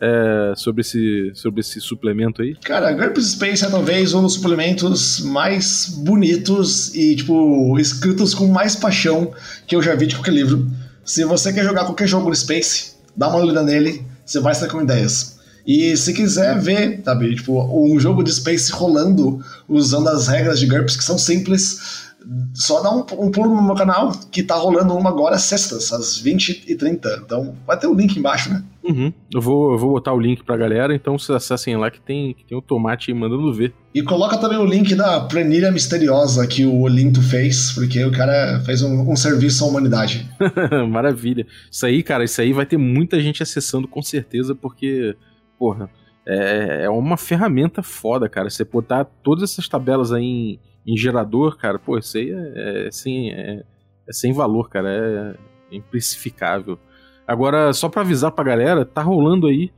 É, 0.00 0.54
sobre, 0.56 0.80
esse, 0.80 1.32
sobre 1.34 1.60
esse 1.60 1.80
suplemento 1.80 2.42
aí? 2.42 2.56
Cara, 2.56 2.92
GURPS 2.92 3.32
Space 3.32 3.64
é 3.64 3.68
talvez 3.68 4.12
um 4.14 4.22
dos 4.22 4.34
suplementos 4.34 5.20
mais 5.20 5.88
bonitos 5.98 6.94
e, 6.94 7.16
tipo, 7.16 7.78
escritos 7.78 8.34
com 8.34 8.46
mais 8.46 8.76
paixão 8.76 9.32
que 9.66 9.74
eu 9.74 9.82
já 9.82 9.94
vi 9.94 10.06
de 10.06 10.16
qualquer 10.16 10.34
livro. 10.34 10.70
Se 11.04 11.24
você 11.24 11.52
quer 11.52 11.64
jogar 11.64 11.84
qualquer 11.84 12.08
jogo 12.08 12.28
no 12.28 12.34
Space, 12.34 12.92
dá 13.16 13.28
uma 13.28 13.38
olhada 13.38 13.62
nele, 13.62 14.04
você 14.24 14.40
vai 14.40 14.54
sair 14.54 14.70
com 14.70 14.82
ideias. 14.82 15.34
E 15.66 15.96
se 15.96 16.12
quiser 16.12 16.58
ver, 16.58 17.00
sabe, 17.04 17.34
tipo, 17.34 17.62
um 17.72 17.98
jogo 17.98 18.22
de 18.22 18.32
Space 18.32 18.70
rolando 18.70 19.42
usando 19.68 20.08
as 20.08 20.28
regras 20.28 20.58
de 20.58 20.66
GURPS 20.66 20.96
que 20.96 21.04
são 21.04 21.16
simples, 21.16 22.12
só 22.54 22.82
dá 22.82 22.90
um, 22.90 23.00
um, 23.26 23.30
pulo 23.30 23.54
no 23.54 23.62
meu 23.62 23.74
canal, 23.74 24.12
que 24.30 24.42
tá 24.42 24.54
rolando 24.54 24.94
uma 24.94 25.10
agora 25.10 25.38
sextas, 25.38 25.92
às 25.92 26.22
20h30. 26.22 27.22
Então 27.24 27.54
vai 27.66 27.78
ter 27.78 27.86
o 27.86 27.92
um 27.92 27.94
link 27.94 28.16
embaixo, 28.16 28.50
né? 28.50 28.64
Uhum. 28.82 29.12
Eu, 29.32 29.40
vou, 29.40 29.72
eu 29.72 29.78
vou 29.78 29.90
botar 29.92 30.12
o 30.12 30.20
link 30.20 30.44
pra 30.44 30.56
galera, 30.56 30.94
então 30.94 31.18
vocês 31.18 31.34
acessem 31.34 31.76
lá 31.76 31.90
que 31.90 32.00
tem, 32.00 32.34
que 32.34 32.44
tem 32.44 32.56
o 32.56 32.62
tomate 32.62 33.12
mandando 33.14 33.52
ver. 33.52 33.72
E 33.94 34.02
coloca 34.02 34.36
também 34.36 34.58
o 34.58 34.64
link 34.64 34.94
da 34.94 35.20
planilha 35.22 35.70
misteriosa 35.70 36.46
que 36.46 36.66
o 36.66 36.80
Olinto 36.80 37.22
fez, 37.22 37.72
porque 37.72 38.04
o 38.04 38.12
cara 38.12 38.60
fez 38.64 38.82
um, 38.82 39.10
um 39.10 39.16
serviço 39.16 39.64
à 39.64 39.68
humanidade. 39.68 40.28
Maravilha. 40.88 41.46
Isso 41.70 41.86
aí, 41.86 42.02
cara, 42.02 42.24
isso 42.24 42.40
aí 42.40 42.52
vai 42.52 42.66
ter 42.66 42.76
muita 42.76 43.20
gente 43.20 43.42
acessando 43.42 43.88
com 43.88 44.02
certeza, 44.02 44.54
porque, 44.54 45.16
porra, 45.58 45.88
é, 46.26 46.84
é 46.84 46.90
uma 46.90 47.16
ferramenta 47.16 47.82
foda, 47.82 48.28
cara. 48.28 48.50
Você 48.50 48.64
botar 48.64 49.04
todas 49.04 49.50
essas 49.50 49.68
tabelas 49.68 50.12
aí 50.12 50.24
em 50.24 50.60
em 50.86 50.96
gerador, 50.96 51.56
cara, 51.56 51.78
pô, 51.78 51.98
isso 51.98 52.16
aí 52.18 52.30
é, 52.30 52.86
é, 52.86 52.90
sem, 52.90 53.32
é, 53.32 53.64
é 54.06 54.12
sem 54.12 54.32
valor, 54.32 54.68
cara, 54.68 54.90
é, 54.90 55.74
é 55.74 55.76
imprecificável. 55.76 56.78
Agora, 57.26 57.72
só 57.72 57.88
para 57.88 58.02
avisar 58.02 58.32
pra 58.32 58.44
galera, 58.44 58.84
tá 58.84 59.02
rolando 59.02 59.46
aí, 59.46 59.72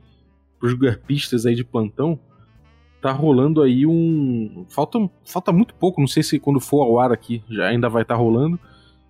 pros 0.59 0.73
garpistas 0.73 1.45
aí 1.45 1.55
de 1.55 1.63
plantão, 1.63 2.19
tá 3.01 3.11
rolando 3.11 3.61
aí 3.61 3.85
um. 3.85 4.65
Falta, 4.69 4.99
falta 5.25 5.51
muito 5.51 5.73
pouco, 5.75 6.01
não 6.01 6.07
sei 6.07 6.23
se 6.23 6.39
quando 6.39 6.59
for 6.59 6.83
ao 6.83 6.99
ar 6.99 7.11
aqui 7.11 7.43
já 7.49 7.67
ainda 7.67 7.87
vai 7.87 8.01
estar 8.01 8.15
tá 8.15 8.21
rolando, 8.21 8.59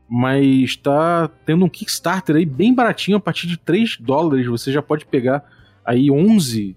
mas 0.07 0.75
tá 0.75 1.27
tendo 1.45 1.65
um 1.65 1.69
Kickstarter 1.69 2.35
aí 2.35 2.45
bem 2.45 2.73
baratinho, 2.73 3.17
a 3.17 3.19
partir 3.21 3.47
de 3.47 3.57
3 3.57 3.97
dólares 3.99 4.45
você 4.45 4.71
já 4.71 4.81
pode 4.81 5.05
pegar 5.05 5.43
aí 5.83 6.11
11, 6.11 6.75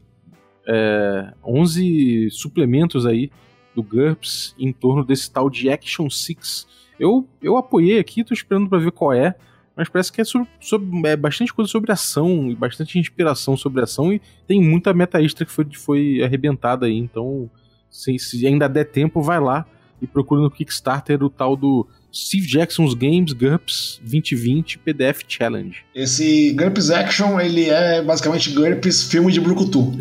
é, 0.67 1.33
11 1.45 2.31
suplementos 2.31 3.05
aí 3.05 3.31
do 3.75 3.83
GURPS 3.83 4.55
em 4.59 4.73
torno 4.73 5.05
desse 5.05 5.31
tal 5.31 5.49
de 5.49 5.71
Action 5.71 6.09
6. 6.09 6.67
Eu, 6.99 7.27
eu 7.43 7.57
apoiei 7.57 7.99
aqui, 7.99 8.25
tô 8.25 8.35
esperando 8.35 8.69
para 8.69 8.79
ver 8.79 8.93
qual 8.93 9.13
é, 9.13 9.35
mas 9.77 9.89
parece 9.89 10.13
que 10.13 10.21
é, 10.21 10.25
sobre, 10.25 10.49
sobre, 10.61 11.09
é 11.09 11.17
bastante 11.17 11.55
coisa 11.55 11.71
sobre 11.71 11.91
ação 11.91 12.51
e 12.51 12.55
bastante 12.55 12.99
inspiração 12.99 13.57
sobre 13.57 13.83
ação 13.83 14.13
e 14.13 14.21
tem 14.47 14.61
muita 14.61 14.93
meta 14.93 15.23
extra 15.23 15.47
que 15.47 15.53
foi, 15.53 15.67
foi 15.73 16.23
arrebentada 16.23 16.87
aí, 16.87 16.99
então 16.99 17.49
se, 17.89 18.19
se 18.19 18.47
ainda 18.47 18.69
der 18.69 18.85
tempo, 18.85 19.23
vai 19.23 19.41
lá 19.41 19.67
e 20.01 20.07
procura 20.07 20.41
no 20.41 20.51
Kickstarter 20.51 21.23
o 21.23 21.31
tal 21.31 21.57
do 21.57 21.87
Steve 22.13 22.47
Jackson's 22.47 22.95
Games 22.95 23.33
GURPS 23.33 24.01
2020 24.03 24.79
PDF 24.79 25.23
Challenge. 25.29 25.85
Esse 25.95 26.53
GURPS 26.53 26.91
Action, 26.91 27.41
ele 27.41 27.69
é 27.69 28.03
basicamente 28.03 28.51
GURPS 28.51 29.05
filme 29.05 29.33
de 29.33 29.41
Brucutu. 29.41 29.93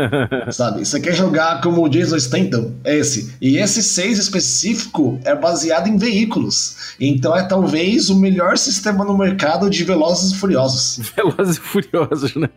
sabe? 0.50 0.84
Você 0.84 1.00
quer 1.00 1.14
jogar 1.14 1.60
como 1.60 1.84
o 1.84 1.88
Jason 1.88 2.18
Statham? 2.18 2.74
É 2.84 2.96
esse. 2.96 3.34
E 3.40 3.58
esse 3.58 3.82
6 3.82 4.18
específico 4.18 5.20
é 5.24 5.34
baseado 5.34 5.86
em 5.88 5.96
veículos. 5.96 6.94
Então 6.98 7.36
é 7.36 7.46
talvez 7.46 8.08
o 8.10 8.18
melhor 8.18 8.56
sistema 8.56 9.04
no 9.04 9.16
mercado 9.16 9.68
de 9.68 9.84
Velozes 9.84 10.32
e 10.32 10.36
Furiosos. 10.36 11.10
Velozes 11.14 11.56
e 11.56 11.60
Furiosos, 11.60 12.34
né? 12.34 12.48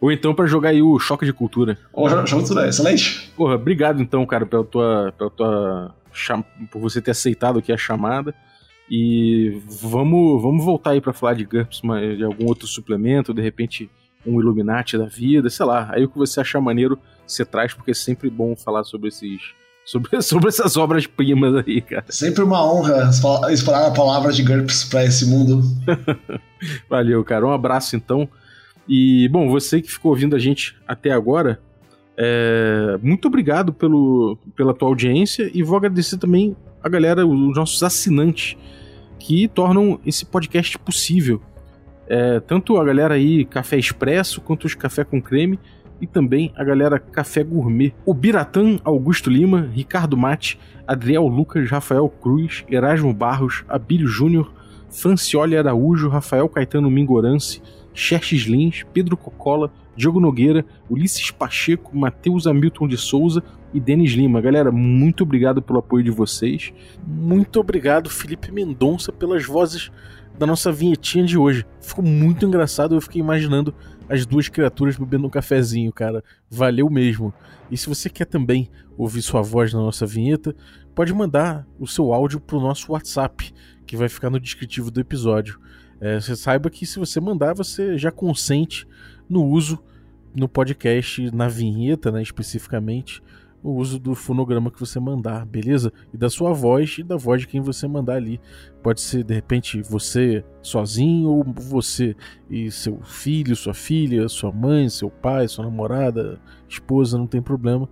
Ou 0.00 0.12
então 0.12 0.34
para 0.34 0.46
jogar 0.46 0.70
aí 0.70 0.82
o 0.82 0.98
Choque 0.98 1.24
de 1.24 1.32
Cultura. 1.32 1.78
O 1.92 2.08
Choque 2.08 2.24
de 2.24 2.34
Cultura, 2.34 2.68
excelente. 2.68 3.32
Porra, 3.36 3.54
obrigado 3.54 4.00
então, 4.00 4.24
cara, 4.26 4.46
pela 4.46 4.64
tua, 4.64 5.12
pela 5.16 5.30
tua 5.30 5.94
por 6.70 6.80
você 6.80 7.00
ter 7.00 7.10
aceitado 7.10 7.58
aqui 7.58 7.72
a 7.72 7.76
chamada. 7.76 8.34
E 8.90 9.60
vamos, 9.66 10.40
vamos 10.40 10.64
voltar 10.64 10.90
aí 10.90 11.00
para 11.00 11.12
falar 11.12 11.34
de 11.34 11.44
GURPS, 11.44 11.82
de 12.16 12.24
algum 12.24 12.46
outro 12.46 12.66
suplemento, 12.66 13.34
de 13.34 13.42
repente 13.42 13.90
um 14.24 14.40
Illuminati 14.40 14.96
da 14.98 15.06
vida, 15.06 15.48
sei 15.50 15.66
lá. 15.66 15.90
Aí 15.92 16.04
o 16.04 16.08
que 16.08 16.18
você 16.18 16.40
achar 16.40 16.60
maneiro, 16.60 16.98
você 17.26 17.44
traz, 17.44 17.74
porque 17.74 17.92
é 17.92 17.94
sempre 17.94 18.28
bom 18.30 18.56
falar 18.56 18.84
sobre 18.84 19.08
esses. 19.08 19.40
Sobre, 19.86 20.20
sobre 20.20 20.48
essas 20.48 20.76
obras-primas 20.76 21.64
aí, 21.64 21.80
cara. 21.80 22.06
Sempre 22.08 22.42
uma 22.42 22.60
honra 22.60 23.08
explorar 23.52 23.86
a 23.86 23.92
palavra 23.92 24.32
de 24.32 24.42
GURPS 24.42 24.82
para 24.82 25.04
esse 25.04 25.24
mundo. 25.26 25.62
Valeu, 26.90 27.22
cara. 27.22 27.46
Um 27.46 27.52
abraço 27.52 27.94
então. 27.94 28.28
E, 28.88 29.28
bom, 29.28 29.48
você 29.48 29.80
que 29.80 29.90
ficou 29.90 30.12
ouvindo 30.12 30.36
a 30.36 30.38
gente 30.38 30.76
até 30.86 31.10
agora, 31.10 31.60
é, 32.16 32.98
muito 33.02 33.28
obrigado 33.28 33.72
pelo, 33.72 34.38
pela 34.54 34.72
tua 34.72 34.88
audiência 34.88 35.50
e 35.52 35.62
vou 35.62 35.76
agradecer 35.76 36.18
também 36.18 36.56
a 36.82 36.88
galera, 36.88 37.26
os 37.26 37.56
nossos 37.56 37.82
assinantes, 37.82 38.56
que 39.18 39.48
tornam 39.48 40.00
esse 40.06 40.24
podcast 40.24 40.78
possível. 40.78 41.42
É, 42.08 42.38
tanto 42.38 42.78
a 42.78 42.84
galera 42.84 43.14
aí 43.14 43.44
Café 43.44 43.76
Expresso, 43.76 44.40
quanto 44.40 44.66
os 44.66 44.74
Café 44.74 45.04
com 45.04 45.20
Creme, 45.20 45.58
e 46.00 46.06
também 46.06 46.52
a 46.54 46.62
galera 46.62 46.98
Café 46.98 47.42
Gourmet. 47.42 47.92
O 48.04 48.14
Biratã 48.14 48.78
Augusto 48.84 49.30
Lima, 49.30 49.68
Ricardo 49.72 50.16
Mate, 50.16 50.58
Adriel 50.86 51.26
Lucas, 51.26 51.68
Rafael 51.70 52.08
Cruz, 52.08 52.64
Erasmo 52.68 53.12
Barros, 53.12 53.64
Abílio 53.68 54.06
Júnior, 54.06 54.52
Francioli 54.90 55.56
Araújo, 55.56 56.08
Rafael 56.08 56.48
Caetano 56.48 56.90
Mingorance, 56.90 57.60
Xerxes 57.96 58.42
Lins, 58.42 58.84
Pedro 58.92 59.16
Cocola, 59.16 59.72
Diogo 59.96 60.20
Nogueira, 60.20 60.64
Ulisses 60.88 61.30
Pacheco, 61.30 61.96
Matheus 61.96 62.46
Hamilton 62.46 62.86
de 62.86 62.98
Souza 62.98 63.42
e 63.72 63.80
Denis 63.80 64.12
Lima. 64.12 64.40
Galera, 64.40 64.70
muito 64.70 65.22
obrigado 65.22 65.62
pelo 65.62 65.78
apoio 65.78 66.04
de 66.04 66.10
vocês. 66.10 66.72
Muito 67.06 67.58
obrigado, 67.58 68.10
Felipe 68.10 68.52
Mendonça, 68.52 69.10
pelas 69.10 69.46
vozes 69.46 69.90
da 70.38 70.46
nossa 70.46 70.70
vinhetinha 70.70 71.24
de 71.24 71.38
hoje. 71.38 71.64
Ficou 71.80 72.04
muito 72.04 72.44
engraçado, 72.44 72.94
eu 72.94 73.00
fiquei 73.00 73.20
imaginando 73.20 73.74
as 74.08 74.26
duas 74.26 74.48
criaturas 74.48 74.96
bebendo 74.96 75.26
um 75.26 75.30
cafezinho, 75.30 75.90
cara. 75.90 76.22
Valeu 76.50 76.90
mesmo. 76.90 77.32
E 77.70 77.76
se 77.76 77.88
você 77.88 78.10
quer 78.10 78.26
também 78.26 78.68
ouvir 78.96 79.22
sua 79.22 79.40
voz 79.40 79.72
na 79.72 79.80
nossa 79.80 80.04
vinheta, 80.04 80.54
pode 80.94 81.12
mandar 81.14 81.66
o 81.78 81.86
seu 81.86 82.12
áudio 82.12 82.40
pro 82.40 82.60
nosso 82.60 82.92
WhatsApp, 82.92 83.52
que 83.86 83.96
vai 83.96 84.08
ficar 84.08 84.28
no 84.28 84.38
descritivo 84.38 84.90
do 84.90 85.00
episódio. 85.00 85.58
É, 86.00 86.20
você 86.20 86.36
saiba 86.36 86.70
que 86.70 86.86
se 86.86 86.98
você 86.98 87.20
mandar, 87.20 87.54
você 87.54 87.96
já 87.96 88.10
consente 88.10 88.86
no 89.28 89.44
uso 89.44 89.82
no 90.34 90.48
podcast, 90.48 91.34
na 91.34 91.48
vinheta, 91.48 92.12
né, 92.12 92.20
especificamente, 92.20 93.22
o 93.62 93.72
uso 93.72 93.98
do 93.98 94.14
fonograma 94.14 94.70
que 94.70 94.78
você 94.78 95.00
mandar, 95.00 95.44
beleza? 95.44 95.92
E 96.12 96.16
da 96.16 96.28
sua 96.28 96.52
voz 96.52 96.98
e 96.98 97.02
da 97.02 97.16
voz 97.16 97.40
de 97.40 97.48
quem 97.48 97.60
você 97.60 97.88
mandar 97.88 98.14
ali. 98.14 98.40
Pode 98.82 99.00
ser, 99.00 99.24
de 99.24 99.34
repente, 99.34 99.82
você 99.82 100.44
sozinho, 100.62 101.28
ou 101.28 101.42
você 101.42 102.14
e 102.48 102.70
seu 102.70 103.00
filho, 103.02 103.56
sua 103.56 103.74
filha, 103.74 104.28
sua 104.28 104.52
mãe, 104.52 104.88
seu 104.88 105.10
pai, 105.10 105.48
sua 105.48 105.64
namorada, 105.64 106.38
esposa, 106.68 107.18
não 107.18 107.26
tem 107.26 107.42
problema. 107.42 107.88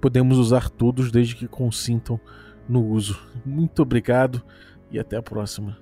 Podemos 0.00 0.38
usar 0.38 0.70
todos 0.70 1.10
desde 1.10 1.36
que 1.36 1.46
consintam 1.46 2.18
no 2.66 2.86
uso. 2.86 3.20
Muito 3.44 3.82
obrigado 3.82 4.42
e 4.90 4.98
até 4.98 5.18
a 5.18 5.22
próxima. 5.22 5.76